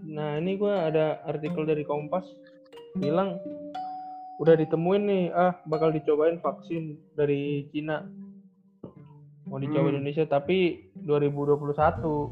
Nah 0.00 0.38
ini 0.38 0.54
gua 0.54 0.86
ada 0.86 1.18
artikel 1.24 1.66
dari 1.66 1.82
Kompas 1.82 2.22
bilang 2.94 3.34
udah 4.38 4.54
ditemuin 4.54 5.02
nih 5.02 5.24
ah 5.30 5.58
bakal 5.64 5.90
dicobain 5.90 6.38
vaksin 6.38 6.94
dari 7.12 7.66
Cina 7.68 8.06
mau 9.44 9.58
dicoba 9.58 9.86
Hmm. 9.86 9.98
Indonesia 9.98 10.22
tapi 10.24 10.86
2021 10.96 12.30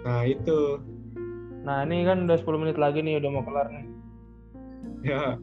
Nah, 0.00 0.22
itu. 0.24 0.80
nah 1.60 1.82
ini 1.82 2.02
kan 2.02 2.24
udah 2.24 2.36
10 2.36 2.56
menit 2.56 2.76
lagi 2.76 2.98
nih 2.98 3.18
udah 3.18 3.30
mau 3.30 3.42
kelar 3.42 3.66
nih 3.68 3.84
Ya, 5.00 5.40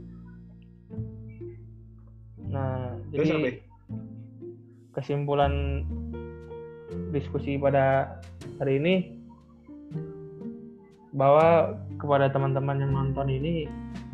nah 2.48 2.94
terus 3.10 3.28
jadi 3.28 3.52
kesimpulan 4.94 5.84
diskusi 7.10 7.58
pada 7.58 8.18
hari 8.62 8.78
ini 8.78 8.96
bahwa 11.18 11.74
kepada 11.98 12.30
teman-teman 12.30 12.82
yang 12.86 12.94
nonton 12.94 13.28
ini 13.34 13.66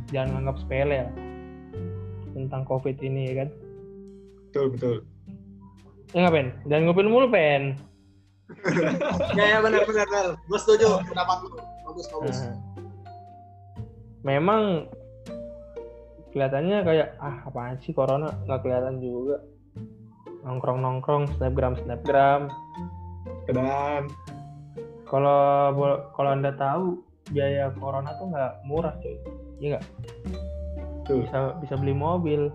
jangan 0.10 0.44
anggap 0.44 0.58
sepele 0.64 1.04
ya 1.04 1.10
tentang 2.34 2.64
covid 2.64 2.96
ini 3.04 3.36
ya 3.36 3.46
kan 3.46 3.50
Betul, 4.50 4.66
betul. 4.76 4.96
ya 6.16 6.18
nggak 6.24 6.34
pen 6.34 6.48
jangan 6.72 6.84
ngupin 6.88 7.10
mulu 7.12 7.28
pen 7.28 7.76
Ya 9.40 9.46
ya 9.50 9.58
benar 9.64 9.82
benar 9.88 10.06
benar. 10.06 10.28
Gue 10.46 10.60
setuju 10.62 11.02
pendapat 11.10 11.38
lu. 11.42 11.58
Bagus 11.90 12.06
bagus. 12.12 12.38
Nah, 12.44 12.54
memang 14.24 14.86
kelihatannya 16.34 16.78
kayak 16.82 17.08
ah 17.22 17.46
apaan 17.46 17.78
sih 17.86 17.94
corona? 17.94 18.34
Nggak 18.50 18.66
kelihatan 18.66 18.98
juga. 18.98 19.38
Nongkrong 20.42 20.82
nongkrong 20.82 21.24
snapgram. 21.38 21.78
Snapgram. 21.86 22.50
Dan 23.46 24.10
kalau 25.06 25.72
kalau 26.18 26.30
anda 26.34 26.52
tahu 26.58 27.00
biaya 27.30 27.70
corona 27.78 28.18
tuh 28.18 28.34
nggak 28.34 28.52
murah 28.66 28.98
cuy. 28.98 29.16
Iya 29.62 29.78
nggak? 29.78 29.86
Tuh, 31.06 31.22
bisa 31.22 31.38
bisa 31.62 31.74
beli 31.78 31.94
mobil. 31.94 32.50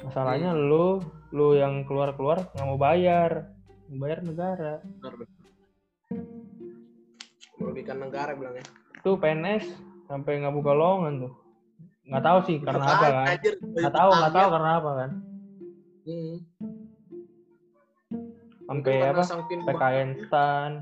Masalahnya 0.00 0.56
lu 0.56 1.04
lu 1.36 1.54
yang 1.54 1.84
keluar 1.84 2.16
keluar 2.16 2.40
nggak 2.56 2.66
mau 2.66 2.80
bayar. 2.80 3.52
Bayar 3.86 4.24
negara. 4.24 4.82
Merugikan 7.60 8.00
negara 8.00 8.32
bilangnya. 8.32 8.66
tuh 9.06 9.14
PNS 9.22 9.62
sampai 10.10 10.42
nggak 10.42 10.50
buka 10.50 10.74
lowongan 10.74 11.30
tuh 11.30 11.45
nggak 12.06 12.24
tahu 12.24 12.38
sih 12.46 12.56
karena 12.62 12.84
apa 12.86 13.06
kan? 13.10 13.26
Anjir, 13.34 13.54
nggak 13.58 13.94
tahu 13.94 14.10
nggak 14.14 14.34
tahu 14.34 14.48
karena 14.54 14.70
apa 14.78 14.90
kan? 14.94 15.10
Hmm. 16.06 16.36
sampai 18.66 18.94
apa? 19.10 19.22
PKN 19.66 20.08
stan. 20.26 20.72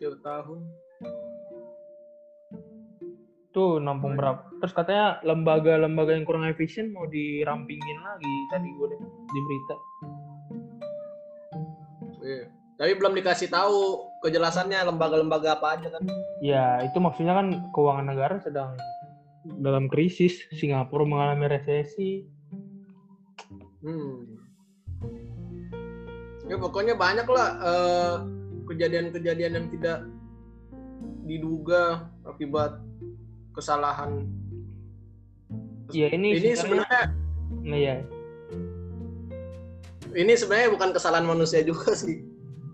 Tiap 0.00 0.16
tahun. 0.24 0.60
tuh 3.56 3.80
nampung 3.80 4.20
berapa? 4.20 4.44
Terus 4.60 4.76
katanya 4.76 5.16
lembaga-lembaga 5.24 6.12
yang 6.12 6.28
kurang 6.28 6.44
efisien 6.44 6.92
mau 6.92 7.08
dirampingin 7.08 7.98
lagi. 8.04 8.34
Tadi 8.52 8.68
gue 8.68 8.88
di 9.32 9.40
berita. 9.40 9.76
Iya. 12.20 12.65
Tapi 12.76 12.92
belum 13.00 13.16
dikasih 13.16 13.48
tahu 13.48 14.04
kejelasannya 14.20 14.84
lembaga-lembaga 14.92 15.56
apa 15.56 15.80
aja 15.80 15.88
kan. 15.92 16.02
ya 16.44 16.84
itu 16.84 17.00
maksudnya 17.00 17.32
kan 17.32 17.72
keuangan 17.72 18.06
negara 18.12 18.36
sedang 18.44 18.76
dalam 19.64 19.88
krisis 19.88 20.44
Singapura 20.52 21.08
mengalami 21.08 21.48
resesi 21.48 22.28
Hmm. 23.86 24.42
Ya 26.50 26.58
pokoknya 26.58 26.98
banyak 26.98 27.26
lah 27.30 27.48
eh, 27.62 28.14
kejadian-kejadian 28.66 29.52
yang 29.54 29.66
tidak 29.70 29.98
diduga 31.22 32.10
akibat 32.26 32.82
kesalahan. 33.54 34.26
ya 35.94 36.10
ini, 36.10 36.34
Ini 36.34 36.58
sebenarnya 36.58 37.14
nah 37.62 37.78
ya 37.78 38.02
ini 40.18 40.34
sebenarnya 40.34 40.74
bukan 40.74 40.90
kesalahan 40.90 41.22
manusia 41.22 41.62
juga 41.62 41.94
sih. 41.94 42.25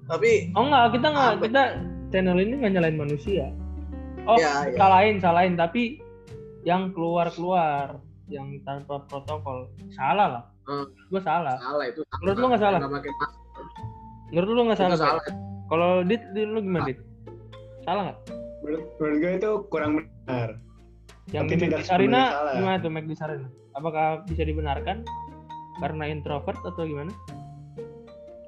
Tapi 0.05 0.51
oh 0.53 0.65
enggak 0.65 0.85
kita 0.93 1.07
nggak 1.09 1.31
Apa? 1.33 1.43
kita 1.45 1.63
channel 2.09 2.37
ini 2.37 2.55
nggak 2.57 2.73
nyalain 2.73 2.99
manusia 2.99 3.47
oh 4.23 4.37
Ya, 4.37 4.67
ya. 4.67 4.77
salahin 4.77 5.17
salahin 5.19 5.55
tapi 5.55 5.99
yang 6.63 6.91
keluar 6.91 7.27
keluar 7.29 7.99
yang 8.27 8.47
tanpa 8.63 9.03
protokol 9.05 9.67
salah 9.91 10.29
lah 10.31 10.45
Hmm. 10.63 10.87
gue 11.09 11.19
salah 11.19 11.59
salah 11.59 11.85
itu. 11.85 12.07
Menurut 12.17 12.37
lu 12.37 12.47
nggak 12.47 12.63
salah? 12.63 12.79
Pakai 12.81 13.11
menurut 14.31 14.49
lu 14.49 14.63
nggak 14.65 14.79
salah 14.79 14.95
salah. 14.95 15.23
kalau 15.67 15.91
dit, 16.03 16.23
dit 16.31 16.47
lu 16.47 16.63
gimana 16.63 16.87
dit 16.87 16.99
salah 17.83 18.03
nggak 18.07 18.19
menurut, 18.63 18.85
menurut 18.95 19.17
gue 19.19 19.33
itu 19.35 19.51
kurang 19.67 19.93
benar. 19.99 20.49
yang 21.31 21.45
Tapi 21.45 21.55
tidak 21.59 21.83
Sarina 21.83 22.23
salah. 22.31 22.53
gimana 22.55 22.77
tuh 22.79 22.91
Magdi 22.91 23.15
Sarina 23.15 23.49
apakah 23.73 24.23
bisa 24.23 24.43
dibenarkan 24.43 25.03
karena 25.79 26.05
introvert 26.07 26.59
atau 26.63 26.83
gimana 26.85 27.11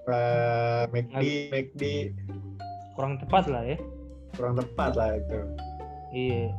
Uh, 0.05 0.85
McD, 0.93 1.49
McD 1.49 1.83
kurang 2.93 3.17
tepat 3.17 3.49
lah 3.49 3.65
ya 3.65 3.79
kurang 4.37 4.55
tepat 4.61 4.93
lah 5.01 5.17
itu. 5.17 5.39
iya 6.13 6.53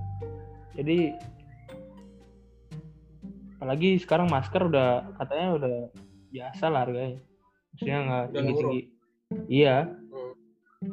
jadi 0.73 1.13
apalagi 3.55 4.01
sekarang 4.01 4.27
masker 4.33 4.65
udah 4.65 5.13
katanya 5.21 5.47
udah 5.61 5.75
biasa 6.33 6.65
lah 6.73 6.89
harganya 6.89 7.21
maksudnya 7.71 7.97
nggak 8.01 8.25
tinggi 8.33 8.53
tinggi 8.57 8.81
iya 9.47 9.75
Hmm. 10.75 10.91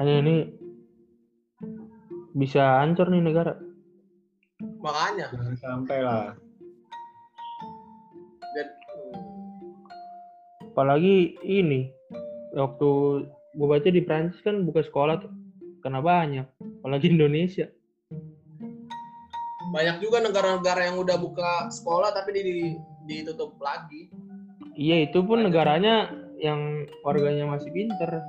hanya 0.00 0.14
ini 0.24 0.36
bisa 2.34 2.82
hancur 2.82 3.06
nih 3.10 3.22
negara 3.22 3.54
Makanya. 4.84 5.32
Jangan 5.32 5.56
sampai 5.56 5.98
lah. 6.04 6.36
Apalagi 10.74 11.38
ini 11.40 11.86
waktu 12.50 12.88
gue 13.54 13.66
baca 13.70 13.86
di 13.86 14.02
Prancis 14.02 14.42
kan 14.42 14.66
buka 14.66 14.82
sekolah 14.82 15.22
tuh 15.22 15.30
kena 15.78 16.02
banyak 16.02 16.42
apalagi 16.82 17.06
Indonesia 17.14 17.70
banyak 19.70 19.96
juga 19.98 20.18
negara-negara 20.18 20.86
yang 20.86 20.98
udah 20.98 21.16
buka 21.16 21.50
sekolah 21.68 22.10
tapi 22.10 22.30
di, 22.32 22.42
di- 22.42 22.78
ditutup 23.04 23.54
lagi. 23.58 24.10
iya 24.74 25.02
itu 25.02 25.22
pun 25.22 25.38
Banyak. 25.38 25.50
negaranya 25.50 25.94
yang 26.38 26.60
warganya 27.02 27.46
masih 27.46 27.70
pinter 27.70 28.22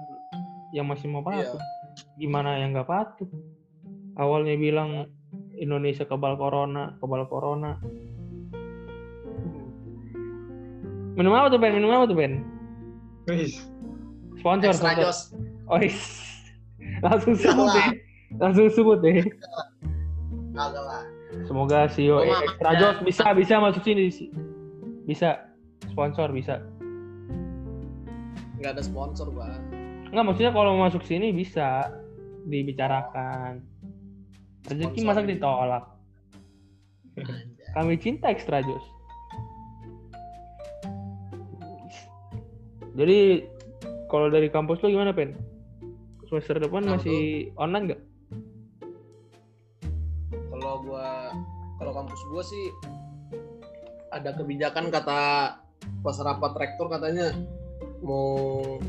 yang 0.70 0.86
masih 0.86 1.10
mau 1.10 1.26
Iya. 1.26 1.50
patuh 1.50 1.62
gimana 2.16 2.62
yang 2.62 2.74
nggak 2.74 2.86
patuh 2.86 3.30
awalnya 4.16 4.54
bilang 4.54 5.10
Indonesia 5.56 6.04
kebal 6.04 6.36
corona 6.36 6.94
kebal 7.00 7.26
corona 7.26 7.80
minum 11.15 11.34
apa 11.36 11.47
tuh 11.51 11.60
Ben? 11.60 11.73
Minum 11.73 11.91
apa 11.91 12.06
tuh 12.08 12.17
Ben? 12.17 12.43
Wis, 13.25 13.65
sponsor 14.38 14.69
Extra 14.71 14.93
sponsor. 14.93 15.04
Jos. 15.10 15.19
oh 15.71 15.80
is. 15.82 15.97
langsung 17.01 17.34
sebut 17.34 17.67
deh. 17.73 17.89
Langsung 18.38 18.67
sebut 18.69 18.99
deh. 19.01 19.25
Kagak 20.54 20.84
lah. 20.86 21.04
Semoga 21.49 21.89
CEO 21.91 22.21
Oh, 22.21 22.23
Extra 22.23 22.71
makanya. 22.71 22.80
Jos 22.80 22.97
bisa 23.04 23.25
bisa 23.34 23.54
masuk 23.60 23.82
sini. 23.84 24.12
Bisa. 25.10 25.49
Sponsor 25.91 26.32
bisa. 26.32 26.63
Nggak 28.60 28.80
ada 28.80 28.84
sponsor, 28.84 29.32
Bang. 29.32 29.60
nggak 30.12 30.23
maksudnya 30.32 30.51
kalau 30.56 30.80
mau 30.80 30.88
masuk 30.88 31.04
sini 31.04 31.36
bisa 31.36 31.91
dibicarakan. 32.47 33.60
Rezeki 34.69 35.04
masa 35.04 35.28
ditolak. 35.28 35.86
Kami 37.75 37.99
cinta 37.99 38.32
Extra 38.32 38.63
Jos 38.63 38.95
jadi 42.96 43.44
kalau 44.08 44.32
dari 44.32 44.48
kampus 44.48 44.80
lu 44.80 44.96
gimana 44.96 45.12
pen? 45.12 45.36
Semester 46.32 46.64
depan 46.64 46.88
Kalau 46.88 46.96
masih 46.98 47.52
online 47.60 47.86
nggak? 47.92 48.02
Kalau 50.50 50.74
gua 50.88 51.36
kalau 51.76 51.92
kampus 51.92 52.22
gua 52.32 52.42
sih 52.42 52.72
ada 54.16 54.32
kebijakan 54.32 54.88
kata 54.88 55.22
pas 56.02 56.18
rapat 56.24 56.56
rektor 56.56 56.88
katanya 56.88 57.36
mau 58.00 58.80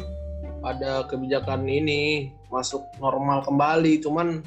ada 0.63 1.03
kebijakan 1.11 1.67
ini 1.67 2.31
masuk 2.49 2.87
normal 3.03 3.43
kembali 3.43 3.99
cuman 4.01 4.41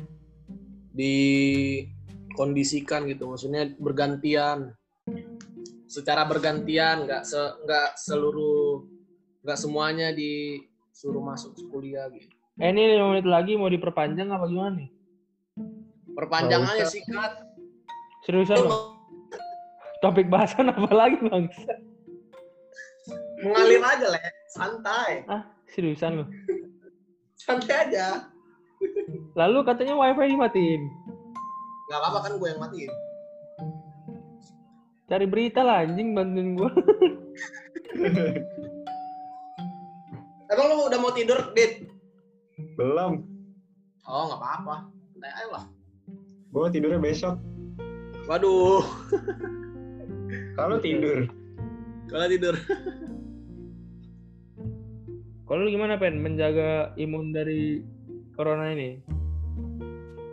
dikondisikan 0.96 3.12
gitu 3.12 3.28
maksudnya 3.28 3.68
bergantian. 3.76 4.72
Secara 5.90 6.22
bergantian 6.30 7.10
nggak 7.10 7.26
se 7.26 7.42
nggak 7.66 7.98
seluruh 7.98 8.59
nggak 9.40 9.60
semuanya 9.60 10.12
disuruh 10.12 11.24
masuk 11.24 11.56
kuliah 11.72 12.12
gitu. 12.12 12.28
Eh 12.60 12.76
ini 12.76 13.00
lima 13.00 13.16
menit 13.16 13.28
lagi 13.28 13.56
mau 13.56 13.72
diperpanjang 13.72 14.28
apa 14.36 14.52
gimana 14.52 14.84
nih? 14.84 14.90
Perpanjangannya 16.12 16.84
usah. 16.84 16.92
singkat. 16.92 17.32
Seriusan 18.28 18.68
lo 18.68 19.00
topik 20.04 20.28
bahasan 20.28 20.68
apa 20.76 20.92
lagi 20.92 21.16
bang? 21.24 21.48
Mengalir 23.40 23.80
aja 23.80 24.08
lah 24.12 24.22
santai. 24.52 25.24
Ah 25.32 25.48
seriusan 25.72 26.20
lo 26.20 26.26
santai 27.40 27.88
aja. 27.88 28.28
Lalu 29.40 29.64
katanya 29.64 29.96
wifi 29.96 30.36
dimatiin. 30.36 30.82
Nggak 31.88 32.00
apa-apa 32.04 32.20
kan 32.28 32.32
gue 32.36 32.48
yang 32.52 32.60
matiin. 32.60 32.92
Cari 35.10 35.26
berita 35.26 35.66
lah 35.66 35.82
anjing 35.82 36.14
bantuin 36.14 36.54
gua 36.54 36.70
emang 40.50 40.66
lu 40.70 40.76
udah 40.90 41.00
mau 41.00 41.14
tidur 41.14 41.54
dit 41.54 41.86
belum. 42.76 43.24
oh 44.06 44.24
nggak 44.30 44.40
apa-apa 44.42 44.76
santai 45.14 45.32
aja 45.34 45.50
lah 45.54 45.66
Gue 46.50 46.66
tidurnya 46.74 46.98
besok. 46.98 47.38
waduh 48.26 48.82
Kalau 50.58 50.76
tidur, 50.82 51.30
Kalau 52.10 52.26
tidur. 52.28 52.56
Kalau 55.48 55.60
lu 55.66 55.70
gimana 55.72 55.96
pen 55.98 56.20
menjaga 56.22 56.92
imun 57.00 57.32
dari 57.32 57.82
corona 58.38 58.70
ini? 58.76 59.00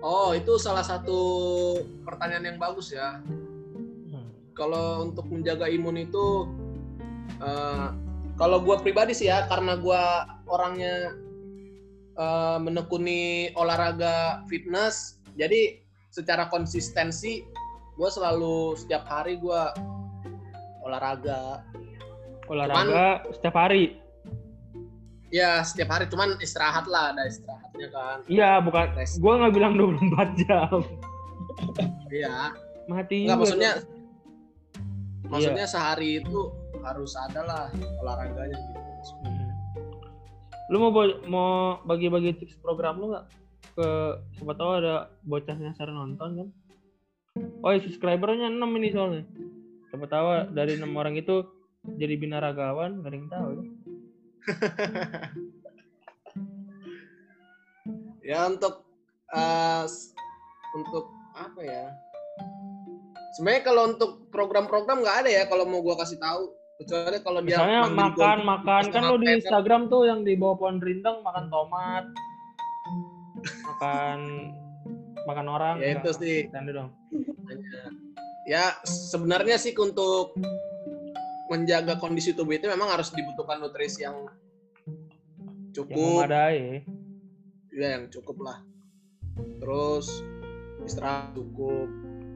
Oh, 0.03 0.37
itu 0.37 0.61
salah 0.61 0.85
satu 0.85 1.19
pertanyaan 2.05 2.53
yang 2.53 2.59
bagus 2.61 2.93
ya. 2.93 3.23
Kalau 4.53 5.09
untuk 5.09 5.29
menjaga 5.31 5.71
imun 5.73 6.05
itu, 6.05 6.27
eh, 7.41 7.87
kalau 8.37 8.61
gue 8.61 8.76
pribadi 8.84 9.16
sih 9.16 9.32
ya, 9.32 9.49
karena 9.49 9.80
gue 9.80 10.03
orangnya 10.49 11.16
eh, 12.16 12.59
menekuni 12.61 13.53
olahraga 13.57 14.45
fitness, 14.49 15.20
jadi 15.41 15.80
secara 16.12 16.49
konsistensi 16.49 17.45
gue 17.97 18.09
selalu 18.12 18.76
setiap 18.76 19.09
hari 19.09 19.41
gue 19.41 19.62
olahraga. 20.84 21.64
Olahraga 22.47 23.26
setiap 23.34 23.57
hari. 23.57 23.99
Ya 25.34 25.59
setiap 25.66 25.91
hari, 25.91 26.07
cuman 26.07 26.39
istirahat 26.39 26.87
lah, 26.87 27.11
ada 27.11 27.26
istirahatnya 27.26 27.89
kan. 27.91 28.18
Iya, 28.30 28.62
bukan. 28.62 28.87
Rest. 28.95 29.18
Gua 29.18 29.43
nggak 29.43 29.55
bilang 29.59 29.74
24 29.74 30.41
jam. 30.47 30.78
Iya. 32.07 32.55
Mati. 32.87 33.26
Enggak 33.26 33.34
juga 33.34 33.43
maksudnya 33.43 33.72
maksudnya 35.26 35.66
sehari 35.66 36.22
itu 36.22 36.55
harus 36.87 37.12
ada 37.18 37.41
lah 37.43 37.64
olahraganya 37.99 38.55
gitu. 38.55 38.80
Hmm. 39.20 39.51
Lu 40.70 40.76
mau 40.78 40.91
bo- 40.91 41.22
mau 41.26 41.51
bagi-bagi 41.82 42.39
tips 42.39 42.59
program 42.59 42.99
lu 42.99 43.11
nggak 43.11 43.26
ke 43.74 43.89
siapa 44.32 44.55
tahu 44.55 44.70
ada 44.78 44.95
bocah 45.22 45.55
nyasar 45.55 45.91
nonton 45.91 46.30
kan? 46.32 46.49
Oh, 47.61 47.68
ya, 47.68 47.78
subscribernya 47.78 48.49
6 48.49 48.78
ini 48.78 48.89
soalnya. 48.89 49.24
Siapa 49.93 50.07
tahu 50.09 50.26
dari 50.51 50.80
enam 50.80 50.97
orang 50.97 51.12
itu 51.14 51.45
jadi 51.84 52.16
binaragawan, 52.16 52.99
gak 52.99 53.11
ada 53.12 53.16
yang 53.16 53.28
tahu. 53.28 53.49
ya. 53.53 53.62
Ya 58.26 58.43
untuk 58.43 58.82
s- 59.87 60.11
untuk 60.74 61.07
apa 61.30 61.62
ya? 61.62 61.95
Sebenarnya 63.39 63.62
kalau 63.62 63.82
untuk 63.87 64.11
program-program 64.32 64.99
nggak 64.99 65.18
ada 65.22 65.30
ya 65.30 65.43
kalau 65.47 65.62
mau 65.62 65.78
gua 65.78 65.95
kasih 65.95 66.18
tahu. 66.18 66.55
Kecuali 66.77 67.16
kalau 67.24 67.41
dia 67.41 67.57
Misalnya 67.57 67.81
makan 67.89 68.39
makan 68.45 68.83
kan 68.93 69.03
lu 69.09 69.16
di 69.16 69.33
makan, 69.33 69.37
Instagram 69.41 69.81
tuh 69.89 70.03
yang 70.05 70.20
di 70.29 70.37
bawah 70.37 70.57
pohon 70.61 70.77
rindang 70.77 71.24
makan 71.24 71.49
tomat, 71.49 72.05
makan 73.64 74.18
makan 75.24 75.47
orang. 75.49 75.74
Ya 75.81 75.97
itu 75.97 76.11
sih. 76.12 76.53
Canda 76.53 76.70
dong. 76.77 76.91
Ya 78.45 78.77
sebenarnya 78.85 79.57
sih 79.57 79.72
untuk 79.72 80.37
menjaga 81.49 81.97
kondisi 81.97 82.37
tubuh 82.37 82.61
itu 82.61 82.68
memang 82.68 82.93
harus 82.93 83.09
dibutuhkan 83.14 83.59
nutrisi 83.62 84.05
yang 84.05 84.29
Yang 85.77 85.93
cukup, 85.93 86.24
memadai. 86.29 86.85
ya 87.72 87.89
yang 88.01 88.05
cukup 88.12 88.37
lah. 88.45 88.59
Terus 89.61 90.07
istirahat 90.85 91.33
cukup. 91.33 91.89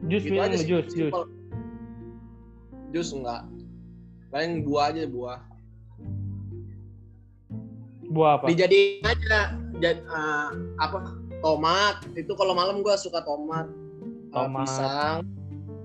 Jus 0.09 0.21
Gitu 0.25 0.33
minum 0.33 0.49
aja 0.49 0.57
jus, 0.61 0.85
jus. 0.93 1.13
Jus 2.89 3.09
enggak. 3.13 3.45
Paling 4.31 4.63
buah 4.63 4.95
aja 4.95 5.03
buah. 5.05 5.39
Buah 8.11 8.31
apa? 8.39 8.45
Dijadiin 8.47 9.03
aja 9.03 9.55
jad, 9.79 9.97
eh, 10.03 10.49
apa 10.79 11.15
tomat 11.43 12.03
itu 12.15 12.31
kalau 12.39 12.55
malam 12.55 12.79
gua 12.79 12.95
suka 12.95 13.23
tomat. 13.23 13.67
Eh, 13.67 14.31
Tomat. 14.31 14.63
pisang, 14.63 15.17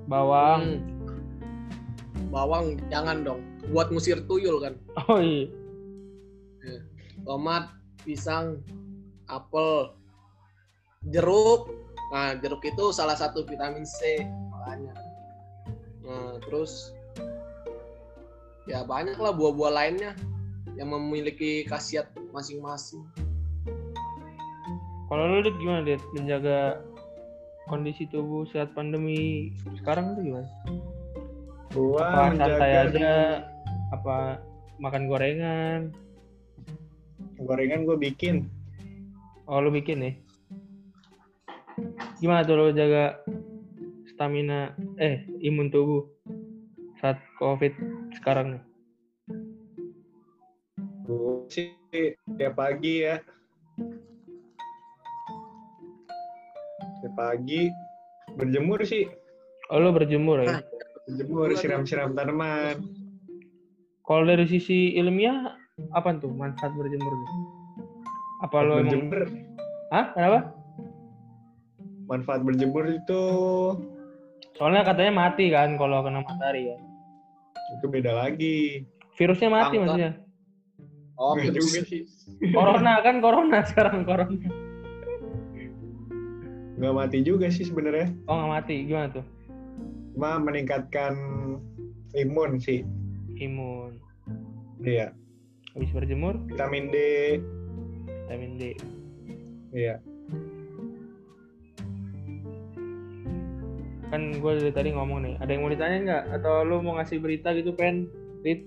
Bawang. 0.06 0.62
hmm, 0.78 2.30
bawang 2.30 2.78
jangan 2.86 3.26
dong. 3.26 3.42
Buat 3.74 3.90
ngusir 3.90 4.22
tuyul 4.30 4.62
kan. 4.62 4.74
Oh 5.10 5.18
iya. 5.18 5.50
Tomat, 7.26 7.74
pisang, 8.06 8.62
apel, 9.26 9.90
jeruk. 11.10 11.66
Nah, 12.14 12.38
jeruk 12.38 12.62
itu 12.62 12.94
salah 12.94 13.18
satu 13.18 13.42
vitamin 13.42 13.82
C 13.82 14.22
makanya. 14.54 14.94
Nah, 16.06 16.38
terus 16.46 16.94
ya 18.66 18.82
banyak 18.82 19.14
lah 19.18 19.30
buah-buah 19.30 19.72
lainnya 19.72 20.12
yang 20.74 20.92
memiliki 20.92 21.64
khasiat 21.70 22.10
masing-masing. 22.34 23.06
Kalau 25.06 25.22
lu 25.30 25.46
Dit, 25.46 25.56
gimana 25.62 25.86
Dit 25.86 26.02
menjaga 26.12 26.82
kondisi 27.70 28.10
tubuh 28.10 28.46
saat 28.50 28.74
pandemi 28.74 29.54
sekarang 29.78 30.18
itu 30.18 30.34
gimana? 30.34 30.50
Gua 31.70 32.02
Apa 32.02 32.18
santai 32.34 32.34
menjaga 32.34 32.78
aja? 32.90 33.12
Apa 33.94 34.16
makan 34.82 35.02
gorengan? 35.06 35.80
gorengan 37.36 37.84
gue 37.84 37.96
bikin. 38.00 38.48
Oh 39.46 39.60
lu 39.62 39.70
bikin 39.70 40.02
nih? 40.02 40.14
Gimana 42.18 42.42
tuh 42.42 42.56
lu 42.56 42.72
jaga 42.72 43.20
stamina 44.10 44.72
eh 44.96 45.28
imun 45.44 45.68
tubuh 45.68 46.15
saat 47.00 47.20
covid 47.36 47.72
sekarang 48.16 48.56
nih? 48.56 48.62
Gue 51.06 51.46
sih 51.52 51.70
tiap 52.40 52.58
pagi 52.58 53.06
ya. 53.06 53.20
Tiap 57.04 57.14
pagi 57.14 57.70
berjemur 58.34 58.82
sih. 58.82 59.06
Oh 59.70 59.78
lu 59.82 59.94
berjemur 59.94 60.42
ya? 60.42 60.62
Berjemur, 61.06 61.54
siram-siram 61.54 62.18
tanaman. 62.18 62.82
Kalau 64.02 64.22
dari 64.26 64.46
sisi 64.46 64.94
ilmiah 64.98 65.54
apa 65.94 66.14
tuh 66.18 66.30
manfaat 66.34 66.74
berjemur? 66.74 67.12
Apa 68.42 68.56
lo 68.62 68.82
emang? 68.82 69.10
Berjemur, 69.10 69.20
Hah? 69.94 70.06
Kenapa? 70.14 70.40
manfaat 72.06 72.46
berjemur 72.46 72.86
itu 72.86 73.22
Soalnya 74.56 74.86
katanya 74.88 75.12
mati 75.12 75.52
kan 75.52 75.76
kalau 75.76 76.00
kena 76.00 76.24
matahari 76.24 76.72
ya. 76.72 76.76
Itu 77.74 77.86
beda 77.90 78.12
lagi. 78.14 78.86
Virusnya 79.16 79.48
mati 79.50 79.76
maksudnya. 79.80 80.12
Oh, 81.16 81.32
virus. 81.32 81.64
juga 81.64 81.80
sih. 81.88 82.02
Corona 82.52 83.00
kan 83.00 83.24
corona 83.24 83.64
sekarang 83.64 84.04
corona. 84.04 84.36
Nggak 86.76 86.94
mati 86.94 87.18
juga 87.24 87.48
sih 87.48 87.64
sebenarnya. 87.64 88.12
Oh 88.28 88.36
nggak 88.36 88.52
mati, 88.52 88.74
gimana 88.84 89.08
tuh? 89.08 89.24
Cuma 90.12 90.36
meningkatkan 90.36 91.16
imun 92.12 92.60
sih. 92.60 92.84
Imun. 93.40 93.96
Iya. 94.84 95.16
Habis 95.72 95.92
berjemur, 95.92 96.36
Vitamin 96.48 96.88
D. 96.88 96.96
vitamin 98.28 98.52
D. 98.60 98.62
Iya. 99.72 100.00
Kan 104.06 104.38
gue 104.38 104.52
dari 104.62 104.70
tadi 104.70 104.88
ngomong 104.94 105.18
nih, 105.22 105.34
ada 105.42 105.50
yang 105.50 105.66
mau 105.66 105.70
ditanya 105.70 105.98
nggak? 106.02 106.22
Atau 106.38 106.62
lu 106.62 106.78
mau 106.78 106.94
ngasih 106.96 107.18
berita 107.18 107.50
gitu, 107.52 107.74
Pen? 107.74 108.06
Rit? 108.46 108.62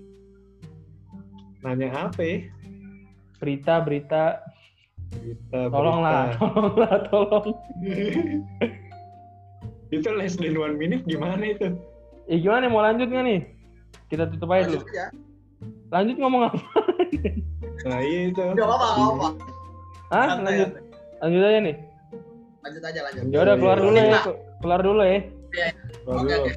Nanya 1.64 2.08
apa 2.08 2.20
ya? 2.20 2.44
Berita, 3.40 3.80
berita. 3.80 4.44
Kita 5.10 5.72
Tolonglah, 5.72 6.38
tolonglah, 6.38 6.92
tolong. 7.10 7.46
itu 9.90 10.06
less 10.14 10.38
than 10.38 10.54
one 10.54 10.78
minute 10.78 11.02
gimana 11.02 11.42
itu? 11.42 11.74
Eh 12.30 12.38
gimana 12.38 12.70
mau 12.70 12.78
lanjut 12.78 13.10
nggak 13.10 13.24
nih? 13.26 13.40
Kita 14.06 14.30
tutup 14.30 14.54
aja 14.54 14.70
dulu. 14.70 14.78
Lanjut 14.78 14.86
aja. 14.86 15.06
Lanjut 15.90 16.16
ngomong 16.18 16.42
apa? 16.46 16.58
Nah 17.80 17.96
iya 18.04 18.28
itu. 18.28 18.44
Gak 18.44 18.60
apa-apa, 18.60 18.86
gak 18.92 19.00
apa-apa. 19.00 19.28
Hah? 20.12 20.26
Santai, 20.36 20.52
Lanjut, 20.52 20.70
lanjut 21.24 21.42
aja 21.48 21.58
nih. 21.64 21.76
Lanjut 22.60 22.82
aja, 22.84 23.00
lanjut. 23.08 23.22
Ya 23.24 23.38
udah 23.40 23.54
keluar 23.56 23.78
Iya. 23.80 23.84
dulu 23.88 23.96
ya, 23.96 24.20
Keluar 24.60 24.80
dulu 24.84 25.00
ya. 25.00 25.20
Keluar 26.04 26.20
Oke, 26.20 26.34
dulu. 26.36 26.44
oke. 26.44 26.52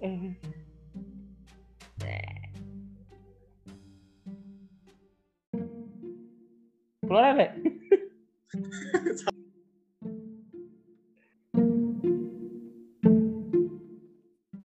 Eh. 0.00 0.32
Keluar 7.04 7.24
ada? 7.34 7.46